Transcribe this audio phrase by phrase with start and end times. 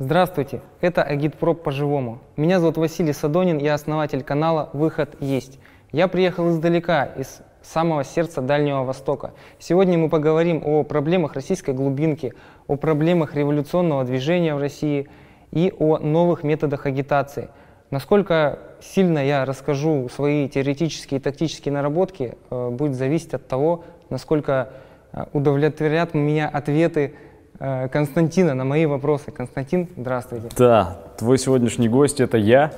[0.00, 2.20] Здравствуйте, это Агитпроп по-живому.
[2.36, 5.58] Меня зовут Василий Садонин, я основатель канала «Выход есть».
[5.90, 9.32] Я приехал издалека, из самого сердца Дальнего Востока.
[9.58, 12.32] Сегодня мы поговорим о проблемах российской глубинки,
[12.68, 15.08] о проблемах революционного движения в России
[15.50, 17.48] и о новых методах агитации.
[17.90, 24.68] Насколько сильно я расскажу свои теоретические и тактические наработки, э, будет зависеть от того, насколько
[25.12, 27.16] э, удовлетворят меня ответы
[27.58, 29.32] Константина на мои вопросы.
[29.32, 30.48] Константин, здравствуйте.
[30.56, 32.72] Да, твой сегодняшний гость это я.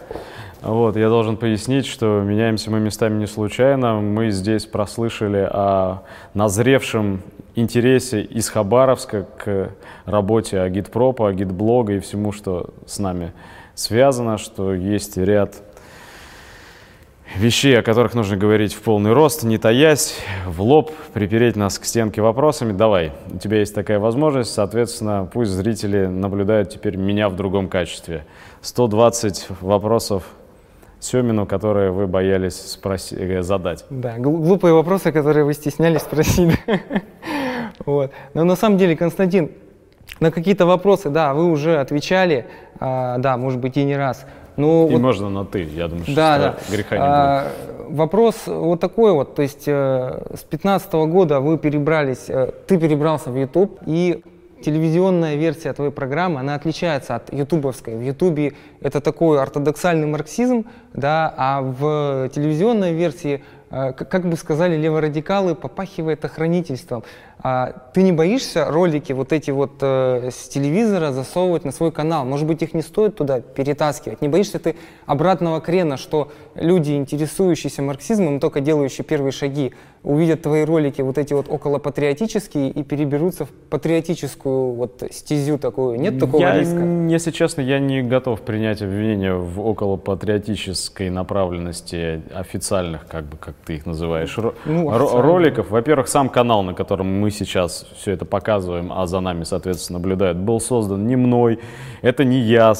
[0.62, 4.00] Вот, я должен пояснить, что меняемся мы местами не случайно.
[4.00, 7.22] Мы здесь прослышали о назревшем
[7.54, 9.70] интересе из Хабаровска к
[10.06, 13.32] работе агитпропа, агитблога и всему, что с нами
[13.74, 15.56] связано, что есть ряд
[17.36, 20.16] вещей, о которых нужно говорить в полный рост, не таясь,
[20.46, 22.72] в лоб, припереть нас к стенке вопросами.
[22.72, 28.24] Давай, у тебя есть такая возможность, соответственно, пусть зрители наблюдают теперь меня в другом качестве.
[28.62, 30.24] 120 вопросов
[31.00, 33.86] Семину, которые вы боялись спроси, э, задать.
[33.88, 36.52] Да, глупые вопросы, которые вы стеснялись спросить.
[37.86, 38.12] Вот.
[38.34, 39.52] Но на самом деле, Константин,
[40.20, 42.46] на какие-то вопросы, да, вы уже отвечали,
[42.78, 44.26] а, да, может быть и не раз.
[44.60, 46.58] Ну, и вот, можно на ты, я думаю, что да, да.
[46.70, 47.96] греха не а, будет.
[47.96, 53.30] Вопрос вот такой вот, то есть э, с 15 года вы перебрались, э, ты перебрался
[53.30, 54.22] в YouTube, и
[54.64, 57.96] телевизионная версия твоей программы, она отличается от ютубовской.
[57.96, 64.76] В ютубе это такой ортодоксальный марксизм, да, а в телевизионной версии Э, как бы сказали
[64.76, 67.04] леворадикалы, попахивает охранительством.
[67.42, 72.24] А ты не боишься ролики вот эти вот э, с телевизора засовывать на свой канал?
[72.26, 74.20] Может быть, их не стоит туда перетаскивать?
[74.20, 80.64] Не боишься ты обратного крена, что люди, интересующиеся марксизмом, только делающие первые шаги, увидят твои
[80.64, 85.98] ролики вот эти вот околопатриотические и переберутся в патриотическую вот стезю такую?
[85.98, 86.84] Нет такого я, риска?
[87.08, 93.76] Если честно, я не готов принять обвинения в околопатриотической направленности официальных, как бы, как ты
[93.76, 95.70] их называешь, ну, роликов.
[95.70, 100.38] Во-первых, сам канал, на котором мы сейчас все это показываем, а за нами, соответственно, наблюдают,
[100.38, 101.58] был создан не мной.
[102.02, 102.74] Это не я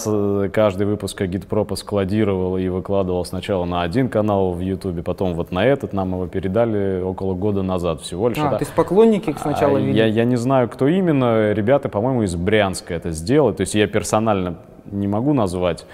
[0.52, 5.64] каждый выпуск Агитпропа складировал и выкладывал сначала на один канал в Ютубе, потом вот на
[5.64, 5.92] этот.
[5.92, 8.38] Нам его передали около года назад всего лишь.
[8.38, 8.58] А, да.
[8.58, 11.52] то есть поклонники сначала а, Я, я не знаю, кто именно.
[11.52, 13.54] Ребята, по-моему, из Брянска это сделали.
[13.54, 14.56] То есть я персонально
[14.86, 15.86] не могу назвать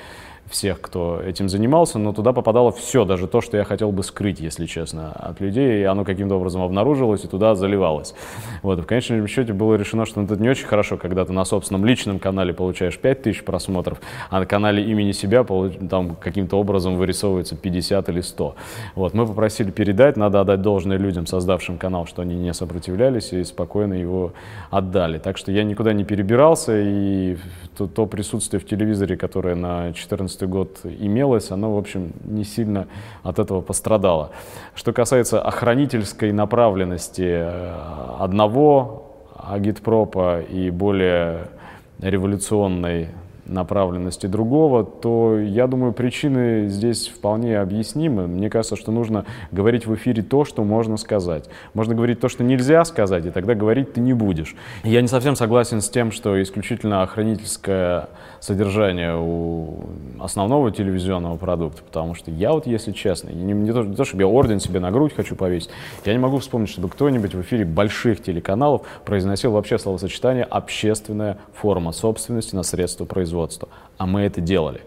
[0.50, 4.40] всех, кто этим занимался, но туда попадало все, даже то, что я хотел бы скрыть,
[4.40, 8.14] если честно, от людей, и оно каким-то образом обнаружилось и туда заливалось.
[8.62, 11.44] Вот, и в конечном счете было решено, что это не очень хорошо, когда ты на
[11.44, 15.44] собственном личном канале получаешь 5000 просмотров, а на канале имени себя
[15.90, 18.54] там каким-то образом вырисовывается 50 или 100.
[18.94, 23.44] Вот, мы попросили передать, надо отдать должное людям, создавшим канал, что они не сопротивлялись и
[23.44, 24.32] спокойно его
[24.70, 25.18] отдали.
[25.18, 27.36] Так что я никуда не перебирался, и
[27.76, 32.44] то, то присутствие в телевизоре, которое на 14 2014 год имелось, оно, в общем, не
[32.44, 32.86] сильно
[33.22, 34.30] от этого пострадало.
[34.74, 37.74] Что касается охранительской направленности э,
[38.18, 41.48] одного агитпропа и более
[42.00, 43.08] революционной
[43.46, 48.26] направленности другого, то, я думаю, причины здесь вполне объяснимы.
[48.26, 51.48] Мне кажется, что нужно говорить в эфире то, что можно сказать.
[51.74, 54.56] Можно говорить то, что нельзя сказать, и тогда говорить ты не будешь.
[54.84, 58.08] Я не совсем согласен с тем, что исключительно охранительское
[58.40, 59.84] содержание у
[60.20, 64.22] основного телевизионного продукта, потому что я вот, если честно, не, не, то, не то, чтобы
[64.22, 65.70] я орден себе на грудь хочу повесить,
[66.04, 71.92] я не могу вспомнить, чтобы кто-нибудь в эфире больших телеканалов произносил вообще словосочетание «общественная форма
[71.92, 73.68] собственности на средства производства» производства.
[73.98, 74.80] А мы это делали.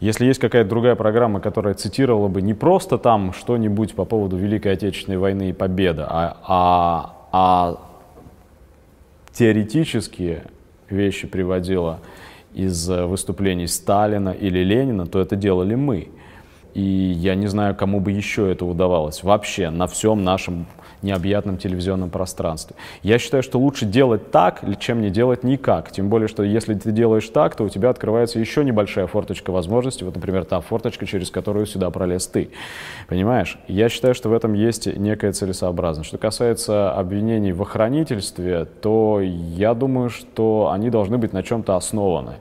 [0.00, 4.72] Если есть какая-то другая программа, которая цитировала бы не просто там что-нибудь по поводу Великой
[4.72, 7.76] Отечественной войны и победы, а, а, а
[9.32, 10.44] теоретические
[10.90, 12.00] вещи приводила
[12.54, 16.08] из выступлений Сталина или Ленина, то это делали мы.
[16.74, 20.66] И я не знаю, кому бы еще это удавалось вообще на всем нашем
[21.06, 22.76] необъятном телевизионном пространстве.
[23.02, 25.90] Я считаю, что лучше делать так, чем не делать никак.
[25.90, 30.04] Тем более, что если ты делаешь так, то у тебя открывается еще небольшая форточка возможностей.
[30.04, 32.50] Вот, например, та форточка, через которую сюда пролез ты.
[33.08, 33.58] Понимаешь?
[33.68, 36.08] Я считаю, что в этом есть некая целесообразность.
[36.08, 42.34] Что касается обвинений в охранительстве, то я думаю, что они должны быть на чем-то основаны.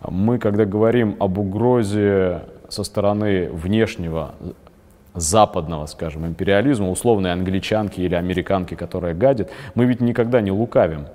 [0.00, 4.34] Мы, когда говорим об угрозе со стороны внешнего
[5.20, 11.06] западного, скажем, империализма, условной англичанки или американки, которая гадит, мы ведь никогда не лукавим.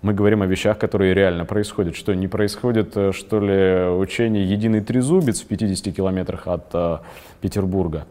[0.00, 1.96] Мы говорим о вещах, которые реально происходят.
[1.96, 6.98] Что не происходит, э, что ли, учение «Единый трезубец» в 50 километрах от э,
[7.40, 8.06] Петербурга?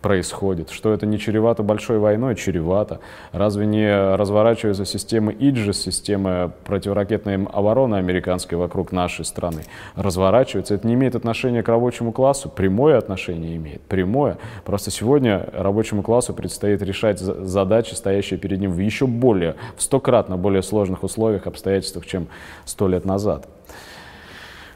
[0.00, 0.70] Происходит?
[0.70, 2.34] Что это не чревато большой войной?
[2.34, 3.00] Чревато.
[3.32, 9.62] Разве не разворачивается система Иджис, система противоракетной обороны американской вокруг нашей страны?
[9.96, 10.74] Разворачивается.
[10.74, 12.48] Это не имеет отношения к рабочему классу?
[12.48, 13.80] Прямое отношение имеет.
[13.82, 14.38] Прямое.
[14.64, 20.36] Просто сегодня рабочему классу предстоит решать задачи, стоящие перед ним в еще более, в стократно
[20.36, 22.28] более сложных условиях, обстоятельствах, чем
[22.64, 23.48] сто лет назад.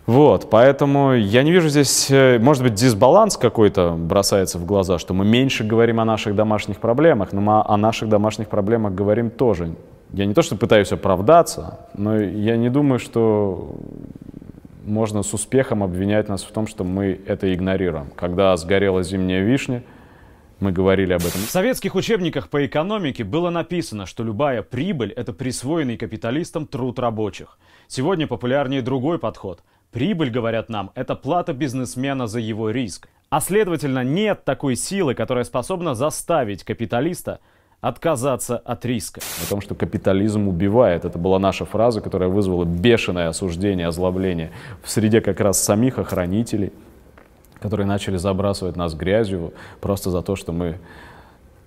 [0.07, 5.15] Вот, поэтому я не вижу здесь, э, может быть, дисбаланс какой-то бросается в глаза, что
[5.15, 9.75] мы меньше говорим о наших домашних проблемах, но мы о наших домашних проблемах говорим тоже.
[10.13, 13.77] Я не то, что пытаюсь оправдаться, но я не думаю, что
[14.85, 18.09] можно с успехом обвинять нас в том, что мы это игнорируем.
[18.15, 19.83] Когда сгорела зимняя вишня,
[20.61, 21.41] мы говорили об этом.
[21.41, 27.59] В советских учебниках по экономике было написано, что любая прибыль– это присвоенный капиталистам труд рабочих.
[27.89, 29.61] Сегодня популярнее другой подход–
[29.95, 33.09] Прибыль, говорят нам, это плата бизнесмена за его риск.
[33.31, 37.39] А следовательно, нет такой силы, которая способна заставить капиталиста
[37.81, 39.21] отказаться от риска.
[39.47, 41.05] О том, что капитализм убивает.
[41.05, 44.51] Это была наша фраза, которая вызвала бешеное осуждение, озлобление
[44.83, 46.73] в среде как раз самих охранителей,
[47.61, 50.79] которые начали забрасывать нас грязью просто за то, что мы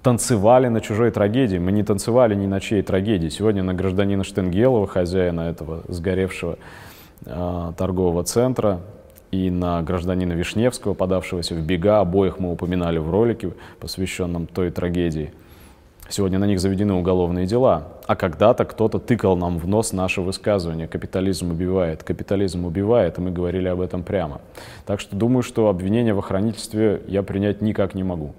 [0.03, 1.59] танцевали на чужой трагедии.
[1.59, 3.29] Мы не танцевали ни на чьей трагедии.
[3.29, 6.57] Сегодня на гражданина Штенгелова, хозяина этого сгоревшего
[7.27, 8.79] торгового центра
[9.31, 12.00] и на гражданина Вишневского, подавшегося в бега.
[12.00, 15.31] Обоих мы упоминали в ролике, посвященном той трагедии.
[16.09, 17.89] Сегодня на них заведены уголовные дела.
[18.06, 23.31] А когда-то кто-то тыкал нам в нос наше высказывание «капитализм убивает», «капитализм убивает», и мы
[23.31, 24.39] говорили об этом прямо.
[24.85, 28.33] Так что думаю, что обвинение в охранительстве я принять никак не могу.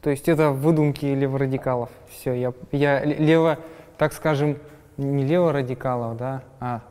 [0.00, 1.90] То есть это выдумки леворадикалов.
[2.10, 3.58] Все, я, я лево,
[3.98, 4.56] так скажем,
[4.96, 6.42] не леворадикалов, да,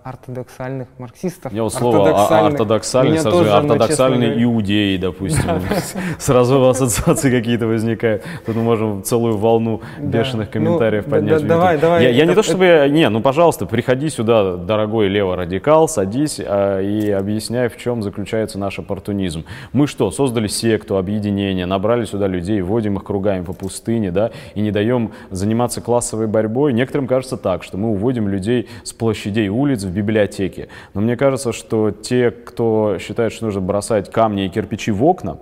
[0.04, 1.54] ортодоксальных марксистов.
[1.54, 2.10] Я вот слово
[2.48, 5.62] ортодоксальный, сразу ортодоксальные иудеи, допустим.
[6.20, 8.24] Сразу ассоциации какие-то возникают.
[8.46, 11.48] Тут мы можем целую волну бешеных ну, комментариев поднять.
[11.48, 12.14] Давай, давай.
[12.14, 12.88] Я не то чтобы...
[12.92, 18.78] Не, ну, пожалуйста, приходи сюда, дорогой леворадикал, садись а, и объясняй, в чем заключается наш
[18.78, 19.46] оппортунизм.
[19.72, 24.60] Мы что, создали секту, объединение, набрали сюда людей, вводим их кругами по пустыне, да, и
[24.60, 26.74] не даем заниматься классовой борьбой.
[26.74, 30.68] Некоторым кажется так, что мы уводим людей с площадей улиц в библиотеки.
[30.94, 35.38] Но мне кажется, что те, кто считает, что нужно бросать камни и кирпичи в окна,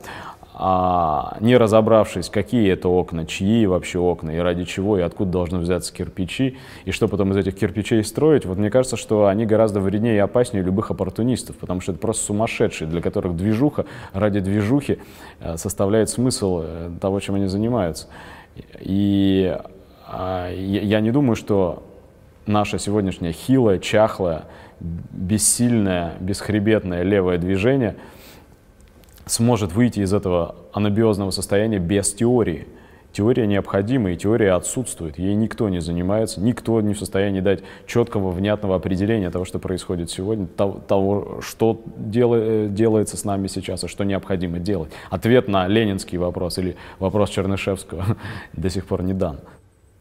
[0.61, 5.59] а не разобравшись, какие это окна, чьи вообще окна, и ради чего, и откуда должны
[5.59, 9.79] взяться кирпичи, и что потом из этих кирпичей строить, вот мне кажется, что они гораздо
[9.79, 14.99] вреднее и опаснее любых оппортунистов, потому что это просто сумасшедшие, для которых движуха ради движухи
[15.39, 18.07] э, составляет смысл э, того, чем они занимаются.
[18.81, 19.57] И
[20.07, 21.83] а, я не думаю, что
[22.49, 24.43] наше сегодняшнее хилое, чахлое,
[24.79, 27.95] бессильное, бесхребетное левое движение
[29.25, 32.67] сможет выйти из этого анабиозного состояния без теории.
[33.11, 35.17] Теория необходима, и теория отсутствует.
[35.17, 40.11] Ей никто не занимается, никто не в состоянии дать четкого, внятного определения того, что происходит
[40.11, 44.91] сегодня, того, что делается с нами сейчас, и что необходимо делать.
[45.09, 48.05] Ответ на ленинский вопрос или вопрос Чернышевского
[48.53, 49.39] до сих пор не дан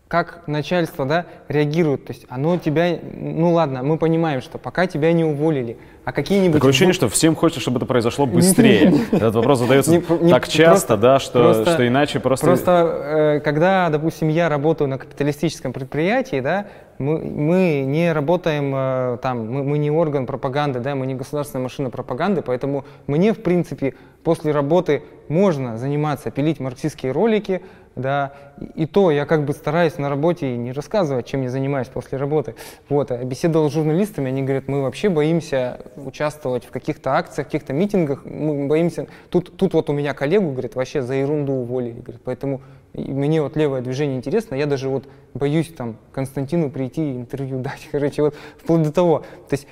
[0.09, 2.07] как начальство да, реагирует.
[2.07, 6.55] То есть оно тебя, ну ладно, мы понимаем, что пока тебя не уволили, а какие-нибудь...
[6.55, 8.95] Такое ощущение, что всем хочется, чтобы это произошло быстрее.
[9.13, 10.01] Этот вопрос задается
[10.31, 12.47] так часто, да, что, что иначе просто...
[12.47, 19.19] Просто э, когда, допустим, я работаю на капиталистическом предприятии, да, мы, мы не работаем э,
[19.21, 23.43] там, мы, мы не орган пропаганды, да, мы не государственная машина пропаганды, поэтому мне, в
[23.43, 27.61] принципе, после работы можно заниматься, пилить марксистские ролики,
[27.99, 28.33] да,
[28.75, 32.55] и, то я как бы стараюсь на работе не рассказывать, чем я занимаюсь после работы.
[32.89, 37.73] Вот, а беседовал с журналистами, они говорят, мы вообще боимся участвовать в каких-то акциях, каких-то
[37.73, 42.23] митингах, мы боимся, тут, тут вот у меня коллегу, говорит, вообще за ерунду уволили, говорит,
[42.25, 42.63] поэтому
[42.95, 48.23] мне вот левое движение интересно, я даже вот боюсь там Константину прийти интервью дать, короче,
[48.23, 49.67] вот вплоть до того, то есть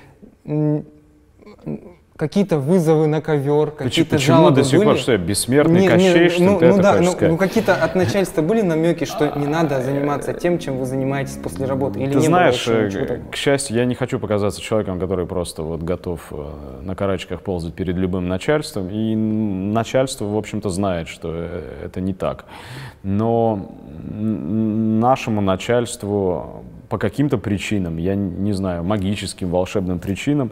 [2.17, 6.23] какие-то вызовы на ковер, какие-то Почему жалобы до сих пор, что я бессмертный не, Кощей,
[6.23, 9.37] не, что ну, ты ну, это да, ну, ну какие-то от начальства были намеки, что
[9.37, 11.99] не надо заниматься тем, чем вы занимаетесь после работы?
[11.99, 15.83] Или ты не знаешь, э, к счастью, я не хочу показаться человеком, который просто вот
[15.83, 16.43] готов э,
[16.81, 22.13] на карачках ползать перед любым начальством, и начальство, в общем-то, знает, что э, это не
[22.13, 22.45] так.
[23.03, 23.71] Но
[24.03, 30.51] нашему начальству по каким-то причинам, я не знаю, магическим, волшебным причинам,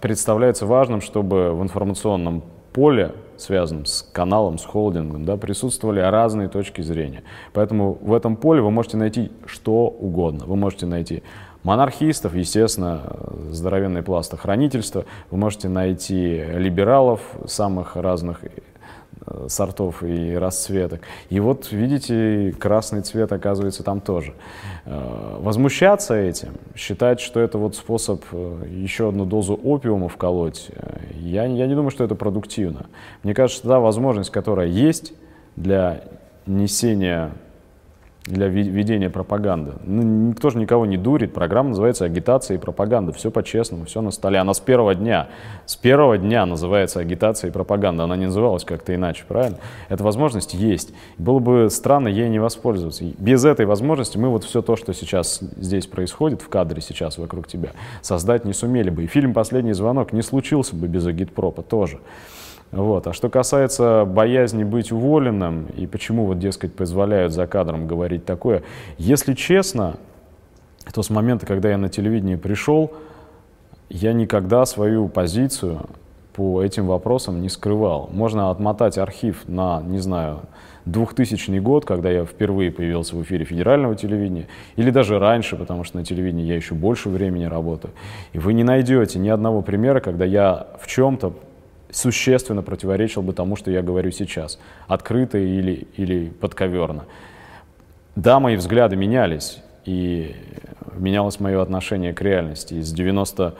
[0.00, 2.42] представляется важным, чтобы в информационном
[2.72, 7.22] поле, связанном с каналом, с холдингом, да, присутствовали разные точки зрения.
[7.52, 10.44] Поэтому в этом поле вы можете найти что угодно.
[10.46, 11.22] Вы можете найти
[11.62, 13.02] монархистов, естественно,
[13.50, 18.50] здоровенный пласт охранительства, вы можете найти либералов самых разных э,
[19.48, 21.02] сортов и расцветок.
[21.28, 24.34] И вот, видите, красный цвет оказывается там тоже.
[24.86, 30.70] Э, возмущаться этим, считать, что это вот способ э, еще одну дозу опиума вколоть,
[31.20, 32.86] я, я не думаю, что это продуктивно.
[33.22, 35.12] Мне кажется, та возможность, которая есть
[35.56, 36.04] для
[36.46, 37.32] несения
[38.26, 39.72] для ведения пропаганды.
[39.84, 41.32] Ну, никто же никого не дурит.
[41.32, 43.12] Программа называется «Агитация и пропаганда».
[43.12, 44.38] Все по-честному, все на столе.
[44.38, 45.28] Она с первого дня,
[45.66, 48.04] с первого дня называется «Агитация и пропаганда».
[48.04, 49.58] Она не называлась как-то иначе, правильно?
[49.88, 50.92] Эта возможность есть.
[51.18, 53.04] Было бы странно ей не воспользоваться.
[53.18, 57.48] Без этой возможности мы вот все то, что сейчас здесь происходит, в кадре сейчас вокруг
[57.48, 57.70] тебя,
[58.02, 59.04] создать не сумели бы.
[59.04, 61.98] И фильм «Последний звонок» не случился бы без агитпропа тоже.
[62.72, 63.06] Вот.
[63.06, 68.62] А что касается боязни быть уволенным и почему, вот, дескать, позволяют за кадром говорить такое,
[68.96, 69.96] если честно,
[70.92, 72.92] то с момента, когда я на телевидении пришел,
[73.88, 75.86] я никогда свою позицию
[76.32, 78.08] по этим вопросам не скрывал.
[78.12, 80.42] Можно отмотать архив на, не знаю,
[80.86, 84.46] 2000 год, когда я впервые появился в эфире федерального телевидения,
[84.76, 87.92] или даже раньше, потому что на телевидении я еще больше времени работаю.
[88.32, 91.34] И вы не найдете ни одного примера, когда я в чем-то
[91.92, 97.04] существенно противоречил бы тому, что я говорю сейчас, открыто или, или подковерно.
[98.16, 100.34] Да, мои взгляды менялись, и
[100.94, 102.74] менялось мое отношение к реальности.
[102.74, 103.54] Из 90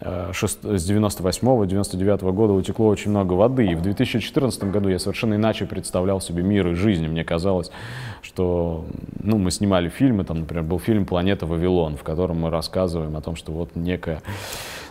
[0.00, 3.66] э, с 98 99 года утекло очень много воды.
[3.66, 7.06] И в 2014 году я совершенно иначе представлял себе мир и жизнь.
[7.06, 7.70] Мне казалось,
[8.22, 8.84] что
[9.22, 13.20] ну, мы снимали фильмы, там, например, был фильм «Планета Вавилон», в котором мы рассказываем о
[13.20, 14.22] том, что вот некая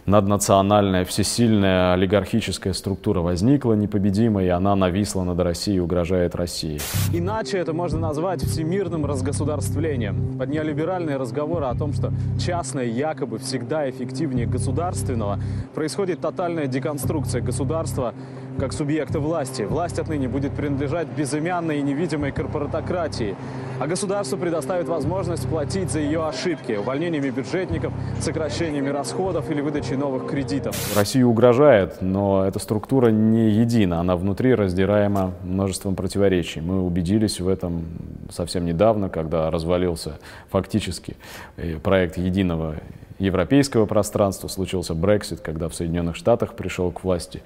[0.05, 6.79] наднациональная, всесильная олигархическая структура возникла непобедимая, и она нависла над Россией и угрожает России.
[7.13, 10.37] Иначе это можно назвать всемирным разгосударствлением.
[10.37, 15.39] Под неолиберальные разговоры о том, что частное якобы всегда эффективнее государственного,
[15.75, 18.13] происходит тотальная деконструкция государства
[18.59, 19.63] как субъекта власти.
[19.63, 23.35] Власть отныне будет принадлежать безымянной и невидимой корпоратократии.
[23.79, 30.27] А государство предоставит возможность платить за ее ошибки увольнениями бюджетников, сокращениями расходов или выдачей новых
[30.29, 30.75] кредитов.
[30.95, 33.99] Россия угрожает, но эта структура не едина.
[33.99, 36.61] Она внутри раздираема множеством противоречий.
[36.61, 37.85] Мы убедились в этом
[38.29, 41.15] совсем недавно, когда развалился фактически
[41.57, 42.75] э, проект единого
[43.17, 47.41] европейского пространства, случился Брексит, когда в Соединенных Штатах пришел к власти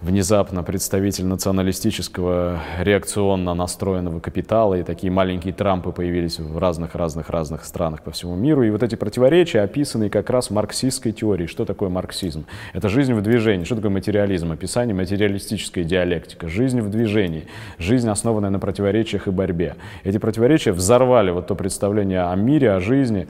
[0.00, 8.10] внезапно представитель националистического реакционно настроенного капитала, и такие маленькие Трампы появились в разных-разных-разных странах по
[8.10, 8.62] всему миру.
[8.62, 11.48] И вот эти противоречия описаны как раз марксистской теорией.
[11.48, 12.46] Что такое марксизм?
[12.72, 13.64] Это жизнь в движении.
[13.64, 14.52] Что такое материализм?
[14.52, 16.48] Описание материалистической диалектика.
[16.48, 17.46] Жизнь в движении.
[17.78, 19.76] Жизнь, основанная на противоречиях и борьбе.
[20.04, 23.28] Эти противоречия взорвали вот то представление о мире, о жизни,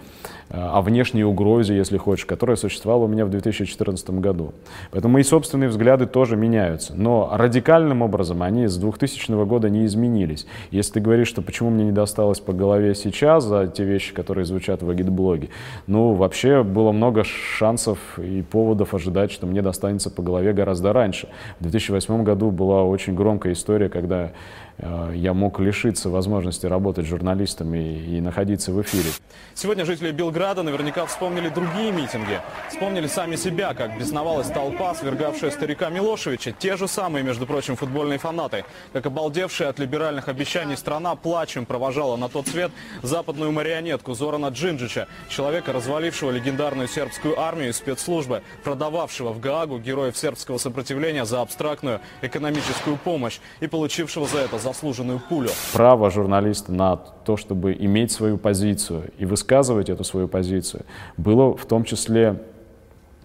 [0.50, 4.52] о внешней угрозе, если хочешь, которая существовала у меня в 2014 году.
[4.90, 6.95] Поэтому мои собственные взгляды тоже меняются.
[6.97, 10.47] Но радикальным образом они с 2000 года не изменились.
[10.71, 14.45] Если ты говоришь, что почему мне не досталось по голове сейчас за те вещи, которые
[14.45, 15.50] звучат в агитблоге,
[15.87, 21.28] ну, вообще было много шансов и поводов ожидать, что мне достанется по голове гораздо раньше.
[21.61, 24.33] В 2008 году была очень громкая история, когда
[24.69, 24.69] Э,
[25.14, 29.10] я мог лишиться возможности работать журналистом и, и находиться в эфире.
[29.54, 32.40] Сегодня жители Белграда наверняка вспомнили другие митинги.
[32.70, 36.52] Вспомнили сами себя, как бесновалась толпа, свергавшая старика Милошевича.
[36.52, 38.64] Те же самые, между прочим, футбольные фанаты.
[38.92, 42.70] Как обалдевшая от либеральных обещаний страна плачем провожала на тот свет
[43.02, 50.16] западную марионетку Зорана Джинджича, человека, развалившего легендарную сербскую армию и спецслужбы, продававшего в Гаагу героев
[50.16, 55.50] сербского сопротивления за абстрактную экономическую помощь и получившего за это за заслуженную пулю.
[55.72, 60.84] Право журналиста на то, чтобы иметь свою позицию и высказывать эту свою позицию,
[61.16, 62.40] было в том числе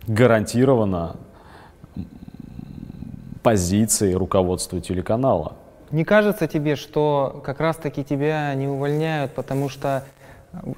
[0.08, 1.16] гарантировано
[3.44, 5.54] позицией руководства телеканала.
[5.92, 10.04] Не кажется тебе, что как раз-таки тебя не увольняют, потому что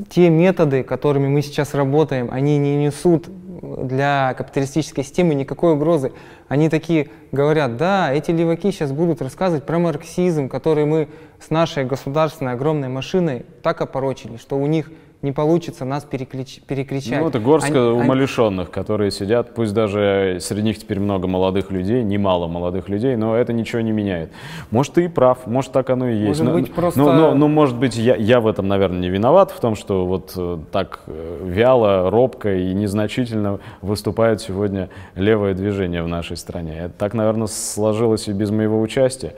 [0.09, 3.29] те методы, которыми мы сейчас работаем, они не несут
[3.61, 6.13] для капиталистической системы никакой угрозы.
[6.47, 11.09] Они такие говорят, да, эти леваки сейчас будут рассказывать про марксизм, который мы
[11.39, 17.19] с нашей государственной огромной машиной так опорочили, что у них не получится нас переклич, перекричать.
[17.19, 18.73] Ну, это горстка они, умалишенных, они...
[18.73, 23.51] которые сидят, пусть даже среди них теперь много молодых людей, немало молодых людей, но это
[23.51, 24.31] ничего не меняет.
[24.69, 26.27] Может, ты и прав, может, так оно и есть.
[26.27, 26.99] Может но, быть, просто...
[26.99, 30.05] но, но, но, может быть, я, я в этом, наверное, не виноват, в том, что
[30.05, 36.77] вот э, так э, вяло, робко и незначительно выступает сегодня левое движение в нашей стране.
[36.77, 39.33] Это так, наверное, сложилось и без моего участия.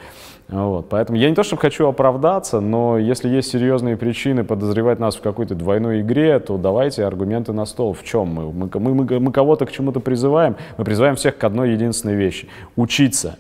[0.50, 0.90] Вот.
[0.90, 5.22] Поэтому я не то, чтобы хочу оправдаться, но если есть серьезные причины подозревать нас в
[5.22, 7.94] какой-то двойной игре, то давайте аргументы на стол.
[7.94, 8.52] В чем мы?
[8.52, 10.56] Мы, мы, мы, мы кого-то к чему-то призываем.
[10.78, 13.38] Мы призываем всех к одной единственной вещи– учиться.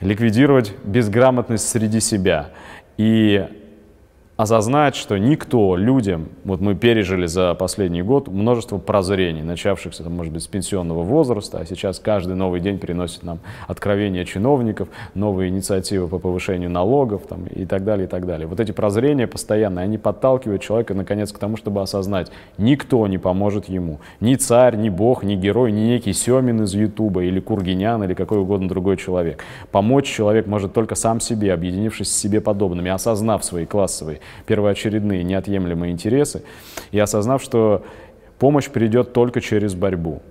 [0.00, 2.48] ликвидировать безграмотность среди себя
[2.96, 3.46] и
[4.40, 10.32] осознать, что никто людям, вот мы пережили за последний год множество прозрений, начавшихся, там, может
[10.32, 16.08] быть, с пенсионного возраста, а сейчас каждый новый день приносит нам откровения чиновников, новые инициативы
[16.08, 18.46] по повышению налогов там, и так далее, и так далее.
[18.46, 23.68] Вот эти прозрения постоянно, они подталкивают человека, наконец, к тому, чтобы осознать, никто не поможет
[23.68, 24.00] ему.
[24.20, 28.38] Ни царь, ни бог, ни герой, ни некий Семин из Ютуба, или Кургинян, или какой
[28.38, 29.44] угодно другой человек.
[29.70, 35.92] Помочь человек может только сам себе, объединившись с себе подобными, осознав свои классовые первоочередные неотъемлемые
[35.92, 36.42] интересы
[36.90, 37.84] и осознав, что
[38.38, 40.22] помощь придет только через борьбу.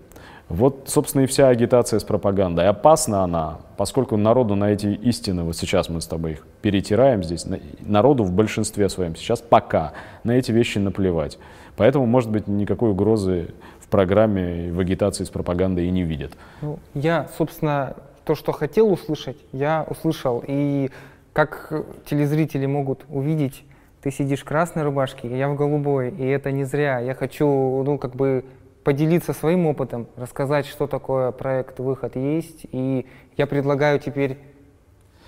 [0.49, 2.67] Вот, собственно, и вся агитация с пропагандой.
[2.67, 7.45] Опасна она, поскольку народу на эти истины, вот сейчас мы с тобой их перетираем здесь,
[7.81, 11.37] народу в большинстве своем сейчас пока на эти вещи наплевать.
[11.77, 16.33] Поэтому, может быть, никакой угрозы в программе в агитации с пропагандой и не видят.
[16.61, 20.43] Ну, я, собственно, то, что хотел услышать, я услышал.
[20.47, 20.89] И
[21.31, 21.71] как
[22.09, 23.63] телезрители могут увидеть
[24.01, 26.99] ты сидишь в красной рубашке, я в голубой, и это не зря.
[26.99, 27.45] Я хочу,
[27.83, 28.45] ну, как бы
[28.83, 33.05] поделиться своим опытом, рассказать, что такое проект «Выход есть», и
[33.37, 34.37] я предлагаю теперь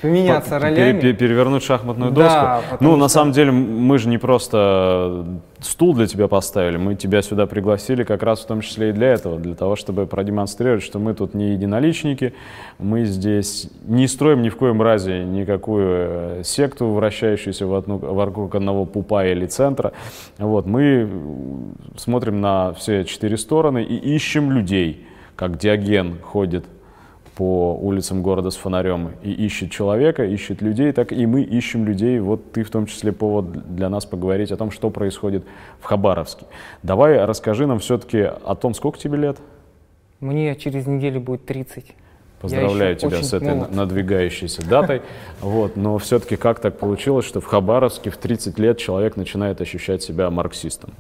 [0.02, 1.00] поменяться ролями.
[1.00, 2.34] Пере, перевернуть шахматную доску.
[2.34, 5.26] Да, ну, на самом деле, мы же не просто
[5.60, 9.10] стул для тебя поставили, мы тебя сюда пригласили как раз в том числе и для
[9.10, 12.34] этого, для того, чтобы продемонстрировать, что мы тут не единоличники,
[12.80, 19.26] мы здесь не строим ни в коем разе никакую э, секту, вращающуюся вокруг одного пупа
[19.26, 19.94] или центра.
[20.38, 21.08] Вот, мы
[21.96, 25.06] смотрим на все четыре стороны и ищем людей,
[25.36, 26.66] как Диоген ходит
[27.42, 32.20] по улицам города с фонарем и ищет человека, ищет людей, так и мы ищем людей.
[32.20, 35.44] Вот ты в том числе повод для нас поговорить о том, что происходит
[35.80, 36.46] в Хабаровске.
[36.84, 39.38] Давай расскажи нам все-таки о том, сколько тебе лет?
[40.20, 41.96] Мне через неделю будет 30.
[42.42, 43.72] Поздравляю тебя с этой молод.
[43.74, 45.02] надвигающейся датой.
[45.42, 50.04] Вот, но все-таки как так получилось, что в Хабаровске в 30 лет человек начинает ощущать
[50.04, 50.92] себя марксистом?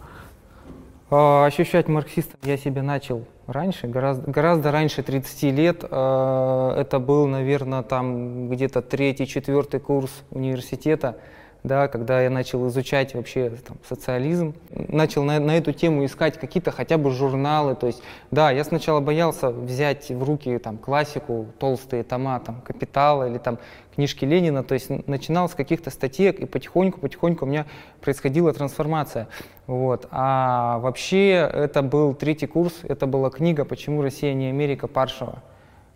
[1.12, 5.84] А, ощущать марксистом я себя начал раньше, гораздо, гораздо раньше 30 лет.
[5.90, 11.18] А, это был, наверное, там где-то третий, четвертый курс университета
[11.64, 16.72] да, когда я начал изучать вообще там, социализм, начал на, на эту тему искать какие-то
[16.72, 22.04] хотя бы журналы, то есть, да, я сначала боялся взять в руки там классику, толстые
[22.04, 23.60] тома, там, «Капитала» или там
[23.96, 27.66] книжки Ленина, то есть начинал с каких-то статей, и потихоньку-потихоньку у меня
[28.02, 29.28] происходила трансформация.
[29.68, 30.08] Вот.
[30.12, 35.44] А вообще это был третий курс, это была книга «Почему Россия не Америка» Паршева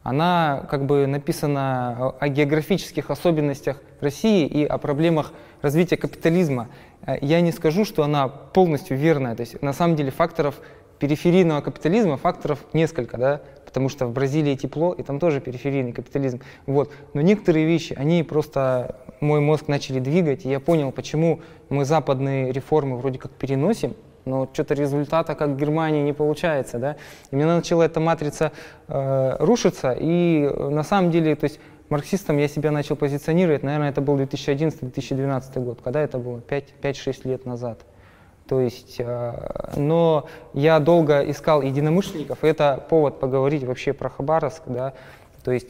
[0.05, 6.67] она как бы написана о географических особенностях России и о проблемах развития капитализма.
[7.07, 9.35] Э, я не скажу, что она полностью верная.
[9.35, 10.61] То есть на самом деле факторов
[10.99, 13.41] периферийного капитализма, факторов несколько, да,
[13.75, 16.39] потому что в Бразилии тепло, и там тоже периферийный капитализм.
[16.65, 16.93] Вот.
[17.13, 22.53] Но некоторые вещи, они просто мой мозг начали двигать, и я понял, почему мы западные
[22.53, 26.95] реформы вроде как переносим, но что-то результата, как в Германии, не получается, да.
[27.31, 28.53] И мне начала эта матрица
[28.87, 31.59] э, рушиться, и э, на самом деле, то есть
[31.89, 37.45] марксистом я себя начал позиционировать, наверное, это был 2011-2012 год, когда это было, 5-6 лет
[37.45, 37.81] назад.
[38.47, 44.63] То есть, э, но я долго искал единомышленников, и это повод поговорить вообще про Хабаровск,
[44.67, 44.93] да,
[45.43, 45.69] то есть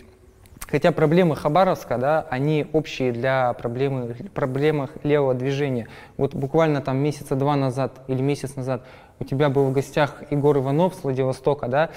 [0.68, 5.88] Хотя проблемы Хабаровска, да, они общие для проблемы, проблемах левого движения.
[6.18, 8.84] Вот буквально там месяца два назад или месяц назад
[9.20, 11.92] у тебя был в гостях Егор Иванов с Владивостока, да,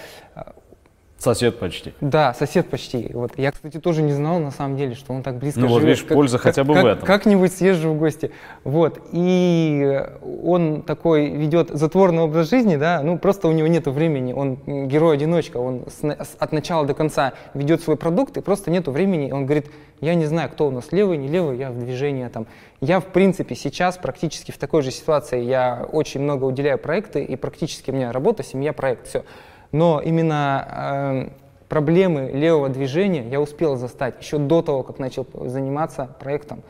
[1.19, 1.95] Сосед почти.
[2.01, 3.11] Да, сосед почти.
[3.13, 3.33] Вот.
[3.37, 5.81] Я, кстати, тоже не знал, на самом деле, что он так близко ну, живет.
[5.81, 7.07] Вот видишь, как, польза как, хотя бы как, в этом.
[7.07, 8.31] Как-нибудь съезжу в гости.
[8.63, 9.01] Вот.
[9.11, 10.01] И
[10.45, 15.57] он такой ведет затворный образ жизни, да, ну просто у него нет времени, он герой-одиночка,
[15.57, 19.33] он с, с, от начала до конца ведет свой продукт, и просто нет времени.
[19.33, 22.47] Он говорит, я не знаю, кто у нас левый, не левый, я в движении там.
[22.81, 27.35] Я, в принципе, сейчас практически в такой же ситуации, я очень много уделяю проекты, и
[27.35, 29.25] практически у меня работа, семья, проект, все.
[29.73, 31.29] Но именно э,
[31.69, 36.63] проблемы левого движения я успел застать еще до того, как начал заниматься проектом.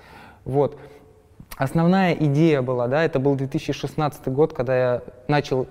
[0.44, 0.78] Вот.
[1.56, 5.66] Основная идея была, да, это был 2016 год, когда я начал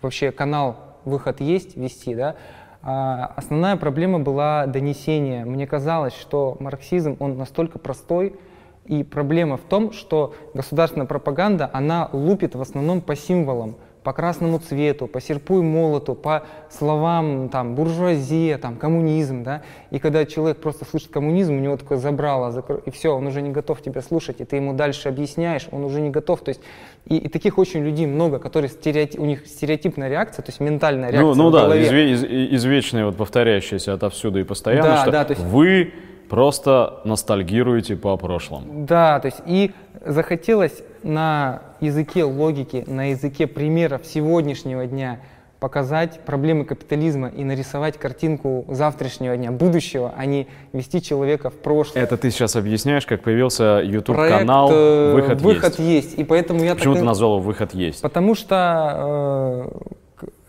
[0.00, 2.36] вообще канал «Выход есть» вести, да,
[2.82, 5.44] а основная проблема была донесение.
[5.44, 8.36] Мне казалось, что марксизм, он настолько простой,
[8.84, 14.58] и проблема в том, что государственная пропаганда, она лупит в основном по символам по красному
[14.58, 19.42] цвету, по серпу и молоту, по словам там, буржуазия, там, коммунизм.
[19.42, 19.62] Да?
[19.90, 22.82] И когда человек просто слышит коммунизм, у него такое забрало, закр...
[22.84, 26.02] и все, он уже не готов тебя слушать, и ты ему дальше объясняешь, он уже
[26.02, 26.42] не готов.
[26.42, 26.60] То есть,
[27.06, 31.10] и, и таких очень людей много, которые стереотип, у них стереотипная реакция, то есть ментальная
[31.10, 35.10] ну, реакция Ну, ну да, изве, из, извечная, вот повторяющаяся отовсюду и постоянно, да, что
[35.10, 35.40] да, есть...
[35.40, 35.92] вы
[36.28, 38.84] просто ностальгируете по прошлому.
[38.86, 39.72] Да, то есть и
[40.04, 45.20] захотелось на языке логики, на языке примеров сегодняшнего дня
[45.60, 52.02] показать проблемы капитализма и нарисовать картинку завтрашнего дня, будущего, а не вести человека в прошлое.
[52.02, 56.08] Это ты сейчас объясняешь, как появился YouTube-канал э, «Выход, «Выход есть».
[56.08, 56.18] есть.
[56.18, 58.02] И поэтому я Почему так ты назвал его «Выход есть»?
[58.02, 59.70] Потому что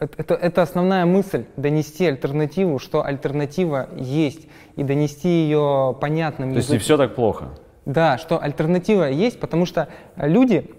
[0.02, 6.58] э, это, это основная мысль— донести альтернативу, что альтернатива есть, и донести ее понятным То
[6.58, 7.50] есть не все так плохо.
[7.86, 10.72] Да, что альтернатива есть, потому что люди,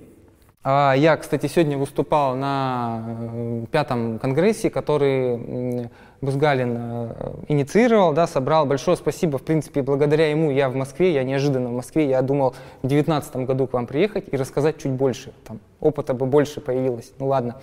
[0.64, 5.88] а, я, кстати, сегодня выступал на э, пятом конгрессе, который
[6.20, 8.66] Бузгалин э, инициировал, да, собрал.
[8.66, 12.56] Большое спасибо, в принципе, благодаря ему я в Москве, я неожиданно в Москве, я думал
[12.82, 17.12] в девятнадцатом году к вам приехать и рассказать чуть больше, там, опыта бы больше появилось,
[17.20, 17.56] ну ладно.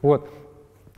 [0.00, 0.30] Вот.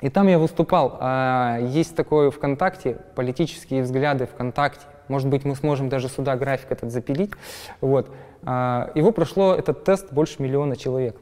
[0.00, 0.96] И там я выступал.
[1.00, 4.86] А, Есть такое ВКонтакте, политические взгляды ВКонтакте.
[5.08, 7.32] Может быть, мы сможем даже сюда график этот запилить.
[7.80, 8.10] Вот.
[8.42, 11.16] А, Его прошло этот тест больше миллиона человек.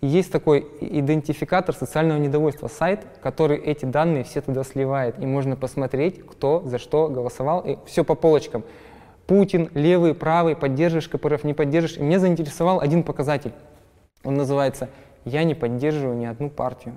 [0.00, 5.18] И есть такой идентификатор социального недовольства, сайт, который эти данные все туда сливает.
[5.18, 7.60] И можно посмотреть, кто за что голосовал.
[7.60, 8.64] И все по полочкам.
[9.26, 11.98] Путин, левый, правый, поддерживаешь КПРФ, не поддерживаешь.
[11.98, 13.52] И меня заинтересовал один показатель.
[14.24, 14.88] Он называется
[15.24, 16.96] «Я не поддерживаю ни одну партию».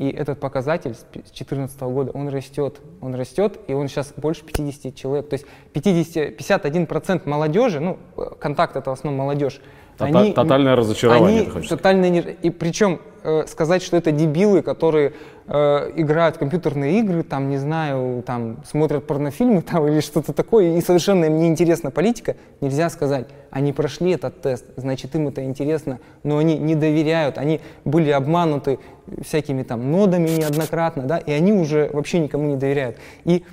[0.00, 4.94] И этот показатель с 2014 года, он растет, он растет, и он сейчас больше 50
[4.94, 5.28] человек.
[5.28, 9.60] То есть 50, 51% молодежи, ну, э, контакт это в основном молодежь,
[10.00, 11.78] Тота- тотальное разочарование, они ты хочешь сказать.
[11.82, 15.12] тотально не- И причем э, сказать, что это дебилы, которые
[15.52, 20.76] э, играют в компьютерные игры, там, не знаю, там, смотрят порнофильмы там, или что-то такое,
[20.76, 23.26] и совершенно им не интересна политика, нельзя сказать.
[23.50, 28.78] Они прошли этот тест, значит, им это интересно, но они не доверяют, они были обмануты
[29.26, 32.96] всякими там нодами неоднократно, да, и они уже вообще никому не доверяют.
[33.24, 33.44] И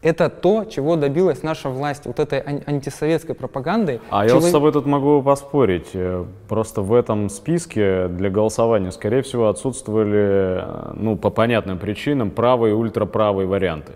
[0.00, 4.00] это то, чего добилась наша власть, вот этой ан- антисоветской пропагандой.
[4.10, 5.88] А я вот с тобой тут могу поспорить.
[5.94, 12.30] Э, Просто в этом списке для голосования, скорее всего, отсутствовали, э, ну, по понятным причинам,
[12.30, 13.92] правые и ультраправые варианты.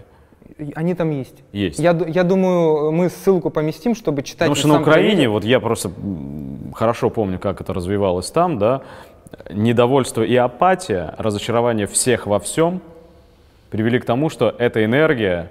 [0.75, 1.37] Они там есть.
[1.53, 1.79] Есть.
[1.79, 4.49] Я, я думаю, мы ссылку поместим, чтобы читать.
[4.49, 5.91] Потому что на Украине, вот я просто
[6.75, 8.83] хорошо помню, как это развивалось там, да,
[9.51, 12.81] недовольство и апатия, разочарование всех во всем
[13.71, 15.51] привели к тому, что эта энергия,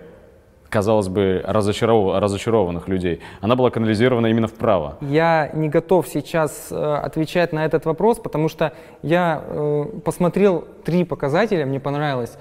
[0.71, 4.97] казалось бы, разочаров- разочарованных людей, она была канализирована именно вправо.
[5.01, 8.71] Я не готов сейчас э, отвечать на этот вопрос, потому что
[9.03, 12.37] я э, посмотрел три показателя, мне понравилось.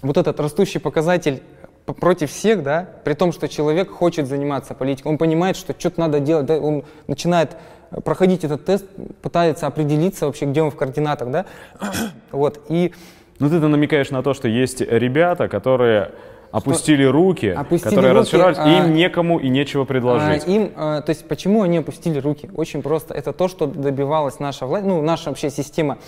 [0.00, 1.42] Вот этот растущий показатель
[1.86, 6.20] против всех, да, при том, что человек хочет заниматься политикой, он понимает, что что-то надо
[6.20, 7.56] делать, да, он начинает
[7.90, 8.86] э, проходить этот тест,
[9.22, 11.46] пытается определиться вообще, где он в координатах, да,
[12.30, 12.92] вот, и
[13.40, 16.12] Ну, ты намекаешь на то, что есть ребята, которые
[16.50, 20.46] опустили руки, Опустили которые руки, разочаровались, а- им некому и нечего А, предложить.
[20.46, 22.50] им, а, то есть почему они опустили руки?
[22.54, 23.14] Очень просто.
[23.14, 25.98] Это то, что добивалась наша власть, ну, наша вообще система.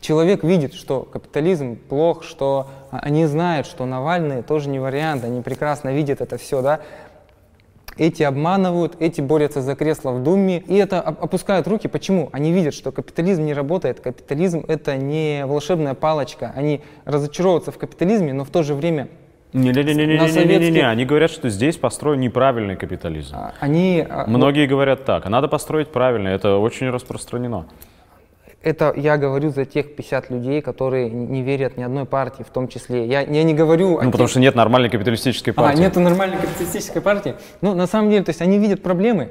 [0.00, 5.42] Человек видит, что капитализм плох, что а, они знают, что Навальный тоже не вариант, они
[5.42, 6.80] прекрасно видят это все, да.
[7.98, 11.88] Эти обманывают, эти борются за кресло в Думе, и это оп- опускают руки.
[11.88, 12.28] Почему?
[12.32, 16.52] Они видят, что капитализм не работает, капитализм это не волшебная палочка.
[16.54, 19.08] Они разочаровываются в капитализме, но в то же время
[20.28, 23.34] советские- они говорят, что здесь построен неправильный капитализм.
[23.34, 24.04] а, они...
[24.08, 27.66] а, Многие говорят так, а надо построить правильно, это очень распространено.
[28.60, 32.66] Это я говорю за тех 50 людей, которые не верят ни одной партии, в том
[32.66, 33.06] числе.
[33.06, 35.80] Я, я не говорю о Ну, потому тех- что нет нормальной капиталистической А, партии.
[35.80, 37.34] нету нормальной капиталистической партии.
[37.60, 39.28] Ну, на самом деле, то есть они видят проблемы,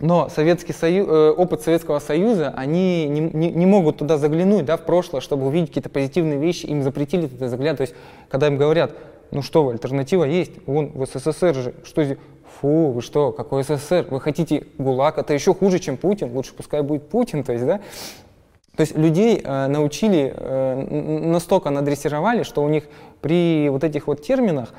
[0.00, 4.76] но Советский Сою- э, опыт Советского Союза, они не, не- не могут туда заглянуть, да,
[4.76, 7.78] в прошлое, чтобы увидеть какие-то позитивные вещи, им запретили туда заглядывать.
[7.78, 7.94] То есть,
[8.28, 8.92] когда им говорят,
[9.30, 12.18] ну что вы, альтернатива есть, вон в СССР же, что здесь,
[12.60, 16.82] фу, вы что, какой СССР, вы хотите ГУЛАГ, это еще хуже, чем Путин, лучше пускай
[16.82, 17.80] будет Путин, то есть, да,
[18.76, 22.84] то есть людей э, научили, э, настолько надрессировали, что у них
[23.20, 24.70] при вот этих вот терминах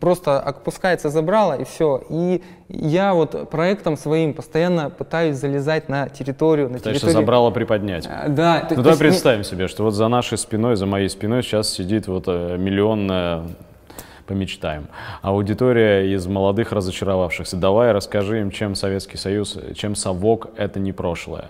[0.00, 2.00] просто опускается забрало и все.
[2.08, 7.26] И я вот проектом своим постоянно пытаюсь залезать на территорию, на Пытаешься территорию.
[7.26, 8.06] забрало приподнять.
[8.06, 8.60] А, Да.
[8.60, 11.42] то- Ну то давай не- представим себе, что вот за нашей спиной, за моей спиной
[11.42, 13.42] сейчас сидит вот э, миллионная,
[14.26, 14.88] помечтаем,
[15.22, 17.56] аудитория из молодых разочаровавшихся.
[17.56, 21.46] Давай расскажи им, чем Советский Союз, чем совок— это не прошлое.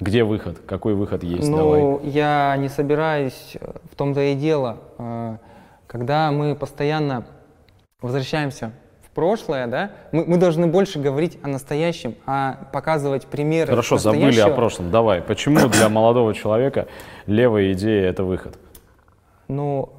[0.00, 0.58] Где выход?
[0.66, 1.50] Какой выход есть?
[1.50, 1.80] Давай.
[1.80, 5.36] Ну, я не собираюсь, э, в том-то и дело, э,
[5.86, 7.26] когда мы постоянно
[8.00, 13.98] возвращаемся в прошлое, да, мы, мы должны больше говорить о настоящем, а показывать примеры Хорошо,
[13.98, 14.92] забыли о прошлом.
[14.92, 15.20] Давай.
[15.20, 16.86] Почему для молодого человека
[17.26, 18.56] левая идея— это выход?
[19.48, 19.90] Ну,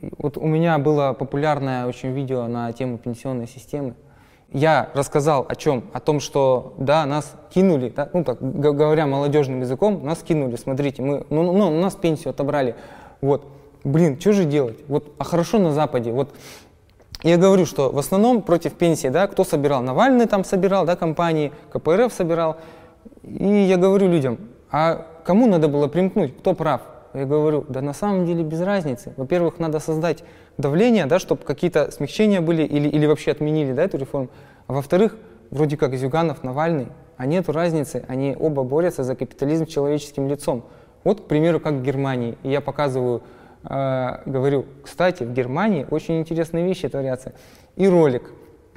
[0.00, 3.94] э, вот у меня было популярное очень видео на тему пенсионной системы.
[4.54, 5.82] Я рассказал о чем?
[5.92, 11.02] О том, что, да, нас кинули, да, ну так, говоря молодежным языком, нас кинули, смотрите,
[11.02, 12.76] мы, ну, ну, у нас пенсию отобрали,
[13.20, 13.44] вот.
[13.82, 14.78] Блин, что же делать?
[14.86, 16.30] Вот, а хорошо на Западе, вот
[17.24, 19.82] я говорю, что в основном против пенсии, да, кто собирал?
[19.82, 22.56] Навальный там собирал, да, компании, КПРФ собирал.
[23.24, 24.38] И я говорю людям,
[24.70, 26.82] а кому надо было примкнуть, кто прав?
[27.14, 29.12] Я говорю, да на самом деле без разницы.
[29.16, 30.24] Во-первых, надо создать
[30.58, 34.30] давление, да, чтобы какие-то смягчения были или, или вообще отменили да, эту реформу.
[34.66, 35.16] А во-вторых,
[35.50, 40.64] вроде как Зюганов, Навальный, а нету разницы, они оба борются за капитализм человеческим лицом.
[41.04, 42.36] Вот, к примеру, как в Германии.
[42.42, 43.22] И я показываю
[43.62, 47.32] э, говорю, кстати, в Германии очень интересные вещи творятся.
[47.76, 48.32] И ролик.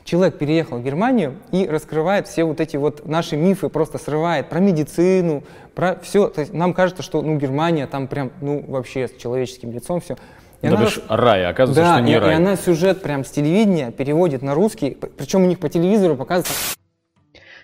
[0.08, 4.62] Человек переехал в Германию и раскрывает все вот эти вот наши мифы, просто срывает про
[4.62, 5.43] медицину,
[5.76, 6.30] про все.
[6.30, 10.15] То есть нам кажется, что ну, Германия там прям, ну, вообще с человеческим лицом все.
[10.62, 12.32] И да она, рай, оказывается, да, что не и, рай.
[12.32, 16.56] и она сюжет прям с телевидения переводит на русский, причем у них по телевизору показывают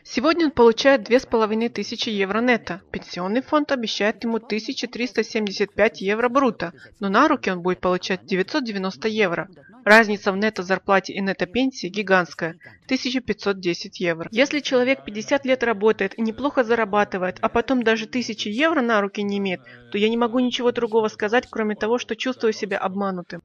[0.03, 2.81] Сегодня он получает 2500 евро нетто.
[2.91, 9.47] Пенсионный фонд обещает ему 1375 евро брута, но на руки он будет получать 990 евро.
[9.85, 14.29] Разница в нетто-зарплате и нетто-пенсии гигантская– 1510 евро.
[14.31, 19.21] Если человек 50 лет работает и неплохо зарабатывает, а потом даже 1000 евро на руки
[19.21, 23.41] не имеет, то я не могу ничего другого сказать, кроме того, что чувствую себя обманутым.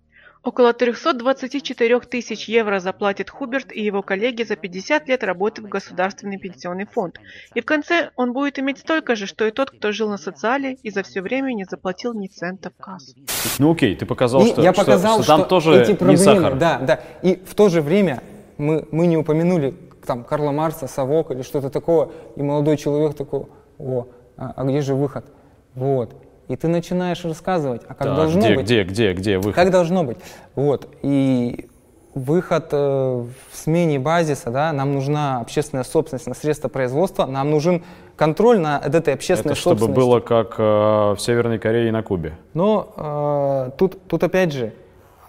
[0.48, 6.38] Около 324 тысяч евро заплатит Хуберт и его коллеги за 50 лет работы в Государственный
[6.38, 7.20] пенсионный фонд.
[7.52, 10.78] И в конце он будет иметь столько же, что и тот, кто жил на социале
[10.82, 13.14] и за все время не заплатил ни цента в кассу.
[13.58, 16.16] Ну окей, ты показал, и что, я показал, что, что, там тоже эти проблемы, не
[16.16, 16.56] сахар.
[16.56, 17.00] Да, да.
[17.20, 18.22] И в то же время
[18.56, 19.74] мы, мы не упомянули
[20.06, 24.06] там Карла Марса, Совок или что-то такого, и молодой человек такой, о,
[24.38, 25.26] а, а где же выход?
[25.74, 26.16] Вот.
[26.48, 28.64] И ты начинаешь рассказывать, а как да, должно где, быть.
[28.64, 29.54] Где, где, где выход?
[29.54, 30.16] Как должно быть.
[30.54, 30.88] Вот.
[31.02, 31.68] И
[32.14, 37.84] выход э, в смене базиса, да, нам нужна общественная собственность на средства производства, нам нужен
[38.16, 42.34] контроль над этой общественной Это чтобы было как э, в Северной Корее и на Кубе.
[42.54, 44.72] Но э, тут, тут опять же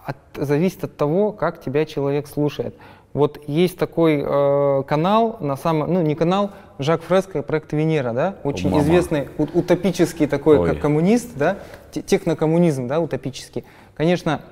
[0.04, 2.74] от, зависит от того, как тебя человек слушает.
[3.12, 8.36] Вот есть такой э, канал, на самом, ну не канал, Жак Фреско, проект Венера, да,
[8.44, 8.82] очень Мама.
[8.82, 10.70] известный утопический такой Ой.
[10.70, 11.58] как коммунист, да,
[11.92, 13.64] технокоммунизм, да, утопический.
[13.96, 14.42] Конечно,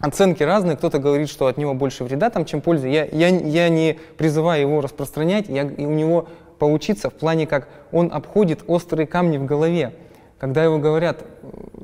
[0.00, 2.88] оценки разные, кто-то говорит, что от него больше вреда, там, чем пользы.
[2.88, 7.68] Я, я, я не призываю его распространять, я, и у него поучиться в плане, как
[7.92, 9.92] он обходит острые камни в голове.
[10.38, 11.24] Когда его говорят,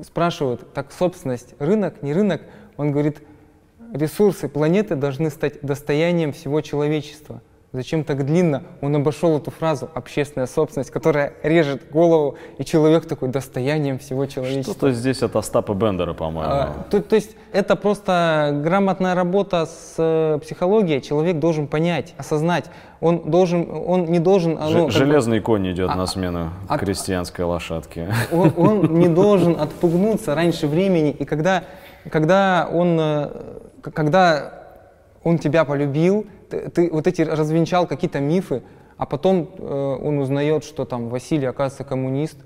[0.03, 2.41] спрашивают, так собственность, рынок, не рынок,
[2.77, 3.19] он говорит,
[3.95, 7.41] ресурсы планеты должны стать достоянием всего человечества.
[7.75, 8.63] Зачем так длинно?
[8.79, 14.73] Он обошел эту фразу «общественная собственность», которая режет голову, и человек такой достоянием всего человечества.
[14.73, 16.53] Что-то здесь от Остапа Бендера, по-моему.
[16.53, 21.01] А, то, то есть это просто грамотная работа с э, психологией.
[21.01, 22.71] Человек должен понять, осознать.
[23.01, 24.57] Он, должен, он не должен...
[24.57, 28.07] А, ну, Железный бы, конь идет а, на смену от, крестьянской лошадке.
[28.31, 31.11] Он, он не должен отпугнуться раньше времени.
[31.11, 31.65] И когда,
[32.09, 33.29] когда он э,
[33.91, 34.53] когда
[35.23, 38.63] он тебя полюбил, ты, ты вот эти развенчал какие-то мифы,
[38.97, 42.37] а потом э, он узнает, что там Василий, оказывается, коммунист,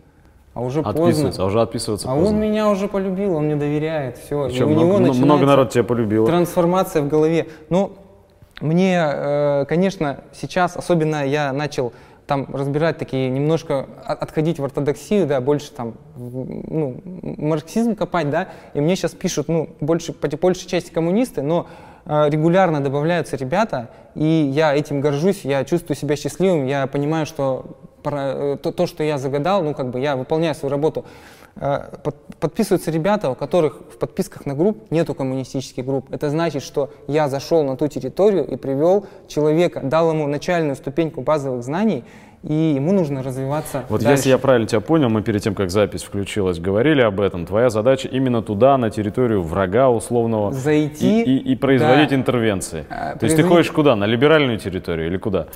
[0.54, 1.32] а уже поздно.
[1.38, 2.30] А уже отписываться а поздно.
[2.30, 4.47] он меня уже полюбил, он мне доверяет, все.
[4.47, 6.25] И, и у много, него много народ тебя полюбило.
[6.25, 7.47] Трансформация в голове.
[7.69, 7.93] Ну,
[8.62, 11.93] мне, э, конечно, сейчас, особенно я начал
[12.30, 18.82] там разбирать такие, немножко отходить в ортодоксию, да, больше там, ну, марксизм копать, да, и
[18.82, 21.68] мне сейчас пишут, ну, больше, по большей части коммунисты, но
[22.06, 27.78] э, регулярно добавляются ребята, и я этим горжусь, я чувствую себя счастливым, я понимаю, что
[28.06, 31.06] э, то, то, что я загадал, ну, как бы я выполняю свою работу.
[31.62, 31.89] Э,
[32.39, 36.06] подписываются ребята, у которых в подписках на групп нету коммунистических групп.
[36.10, 41.22] Это значит, что я зашел на ту территорию и привел человека, дал ему начальную ступеньку
[41.22, 42.06] базовых знаний,
[42.43, 43.84] и ему нужно развиваться.
[43.89, 44.17] Вот дальше.
[44.17, 47.45] если я правильно тебя понял, мы перед тем, как запись включилась, говорили об этом.
[47.45, 52.15] Твоя задача именно туда, на территорию врага условного, зайти и, и, и производить да.
[52.15, 52.86] интервенции.
[52.89, 53.98] А, То есть ты ходишь куда?
[53.98, 55.48] На либеральную территорию или куда?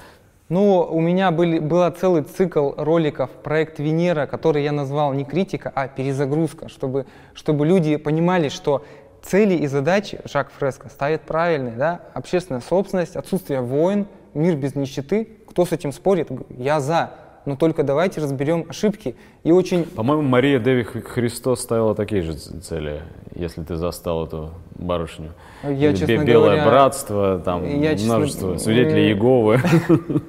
[0.54, 5.72] Ну, у меня были, был целый цикл роликов, проект Венера, который я назвал не критика,
[5.74, 8.86] а перезагрузка, чтобы, чтобы люди понимали, что
[9.24, 15.28] цели и задачи Жак Фреско ставит правильные, да, общественная собственность, отсутствие войн, мир без нищеты.
[15.50, 16.30] Кто с этим спорит?
[16.50, 19.16] Я за но только давайте разберем ошибки.
[19.44, 19.84] И очень...
[19.86, 23.02] По-моему, Мария Деви Христос ставила такие же цели,
[23.36, 25.32] если ты застал эту барышню.
[25.64, 28.60] Я, Или честно Белое говоря, братство, там я, множество честно...
[28.60, 29.60] свидетелей Иеговы.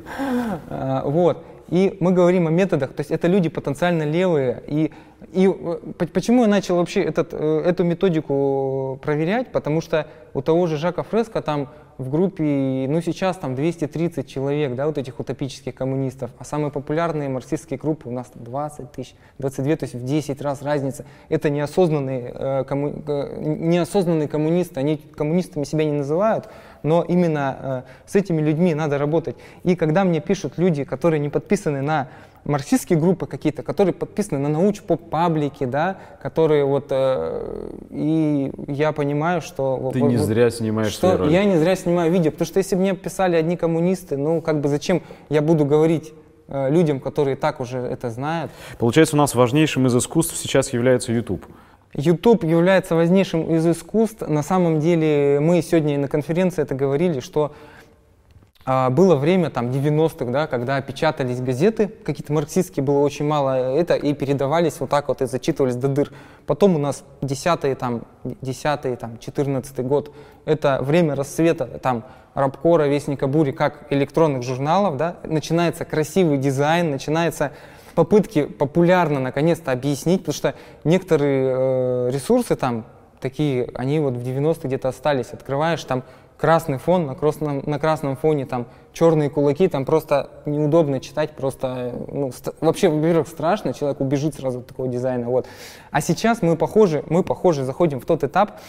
[0.69, 1.45] А, вот.
[1.75, 4.63] И мы говорим о методах, то есть это люди потенциально левые.
[4.69, 4.93] И,
[5.33, 9.51] и э, почему я начал вообще этот, э, эту методику проверять?
[9.51, 14.77] Потому что у того же Жака Фреско там в группе, ну сейчас там 230 человек,
[14.77, 19.77] да, вот этих утопических коммунистов, а самые популярные марксистские группы у нас 20 тысяч, 22,
[19.77, 21.05] то есть в 10 раз разница.
[21.29, 26.49] Это неосознанные, э, комму, э, неосознанные коммунисты, они коммунистами себя не называют,
[26.85, 29.37] но именно э, с этими людьми надо работать.
[29.65, 32.09] И когда мне пишут люди, которые не подписаны на
[32.45, 39.91] марксистские группы какие-то, которые подписаны на науч-поп-паблики, да, которые вот, э, и я понимаю, что...
[39.93, 41.33] Ты вот, не зря снимаешь что ролик.
[41.33, 44.61] Я не зря снимаю видео, потому что если бы мне писали одни коммунисты, ну, как
[44.61, 46.13] бы зачем я буду говорить
[46.49, 48.53] э, людям, которые так уже это знают.
[48.79, 51.47] Получается, у нас важнейшим из искусств сейчас является YouTube.
[51.95, 54.27] YouTube является важнейшим из искусств.
[54.27, 57.53] На самом деле мы сегодня на конференции это говорили, что
[58.67, 63.95] а, было время, там, 90-х, да, когда печатались газеты, какие-то марксистские, было очень мало это,
[63.95, 66.13] и передавались вот так вот, и зачитывались до дыр.
[66.47, 70.15] Потом у нас 10-й, там, 10 там, 14 год,
[70.47, 77.53] это время расцвета, там, Рабкора, Вестника Бури, как электронных журналов, да, начинается красивый дизайн, начинается
[77.95, 80.55] попытки популярно наконец-то объяснить, потому что
[80.85, 82.87] некоторые э, ресурсы там
[83.21, 86.05] такие, они вот в 90-е где-то остались, открываешь там
[86.37, 91.95] красный фон, на красном, на красном фоне там черные кулаки, там просто неудобно читать, просто,
[92.09, 95.47] ну, вообще, во-первых, страшно, человек убежит сразу от такого дизайна, вот.
[95.91, 98.61] А сейчас мы похожи, мы похожи заходим в тот этап,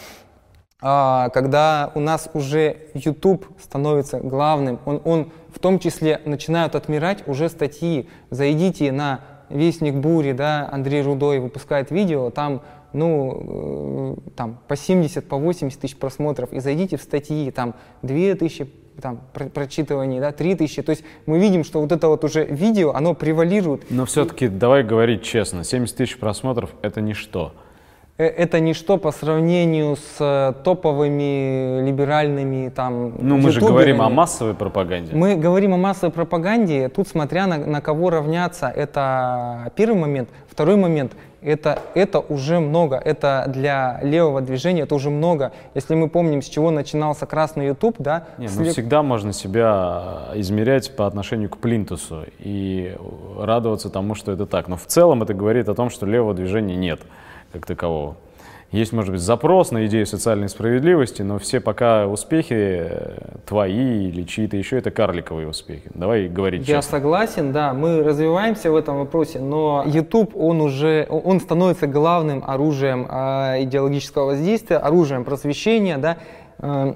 [0.78, 7.48] когда у нас уже YouTube становится главным, он, он в том числе начинают отмирать уже
[7.48, 8.08] статьи.
[8.30, 12.62] Зайдите на Вестник Бури, да, Андрей Рудой выпускает видео, там
[12.92, 18.34] ну, э, там, по 70, по 80 тысяч просмотров, и зайдите в статьи, там, 2
[18.36, 20.82] тысячи там, про прочитываний, да, 3 тысячи.
[20.82, 23.90] То есть мы видим, что вот это вот уже видео, оно превалирует.
[23.90, 27.52] Но все-таки давай говорить честно, 70 тысяч просмотров— это ничто.
[28.18, 33.14] Э, это ничто по сравнению с э, топовыми либеральными там.
[33.18, 35.14] Ну, мы же говорим о массовой пропаганде.
[35.14, 36.88] Мы говорим о массовой пропаганде.
[36.88, 40.30] Тут, смотря на, на кого равняться, это первый момент.
[40.48, 42.96] Второй момент это, это уже много.
[42.96, 45.52] Это для левого движения это уже много.
[45.74, 48.24] Если мы помним, с чего начинался красный YouTube, да?
[48.38, 52.96] Не, ну всегда можно себя измерять по отношению к плинтусу и
[53.38, 54.68] радоваться тому, что это так.
[54.68, 57.00] Но в целом это говорит о том, что левого движения нет
[57.56, 58.16] как такового.
[58.72, 64.24] Есть, может быть, запрос на идею социальной справедливости, но все пока успехи э, твои или
[64.24, 65.88] чьи-то еще, это карликовые успехи.
[65.94, 66.98] Давай говорить Я честно.
[66.98, 73.06] согласен, да, мы развиваемся в этом вопросе, но YouTube, он уже, он становится главным оружием
[73.08, 76.16] э, идеологического воздействия, оружием просвещения, да,
[76.58, 76.94] э,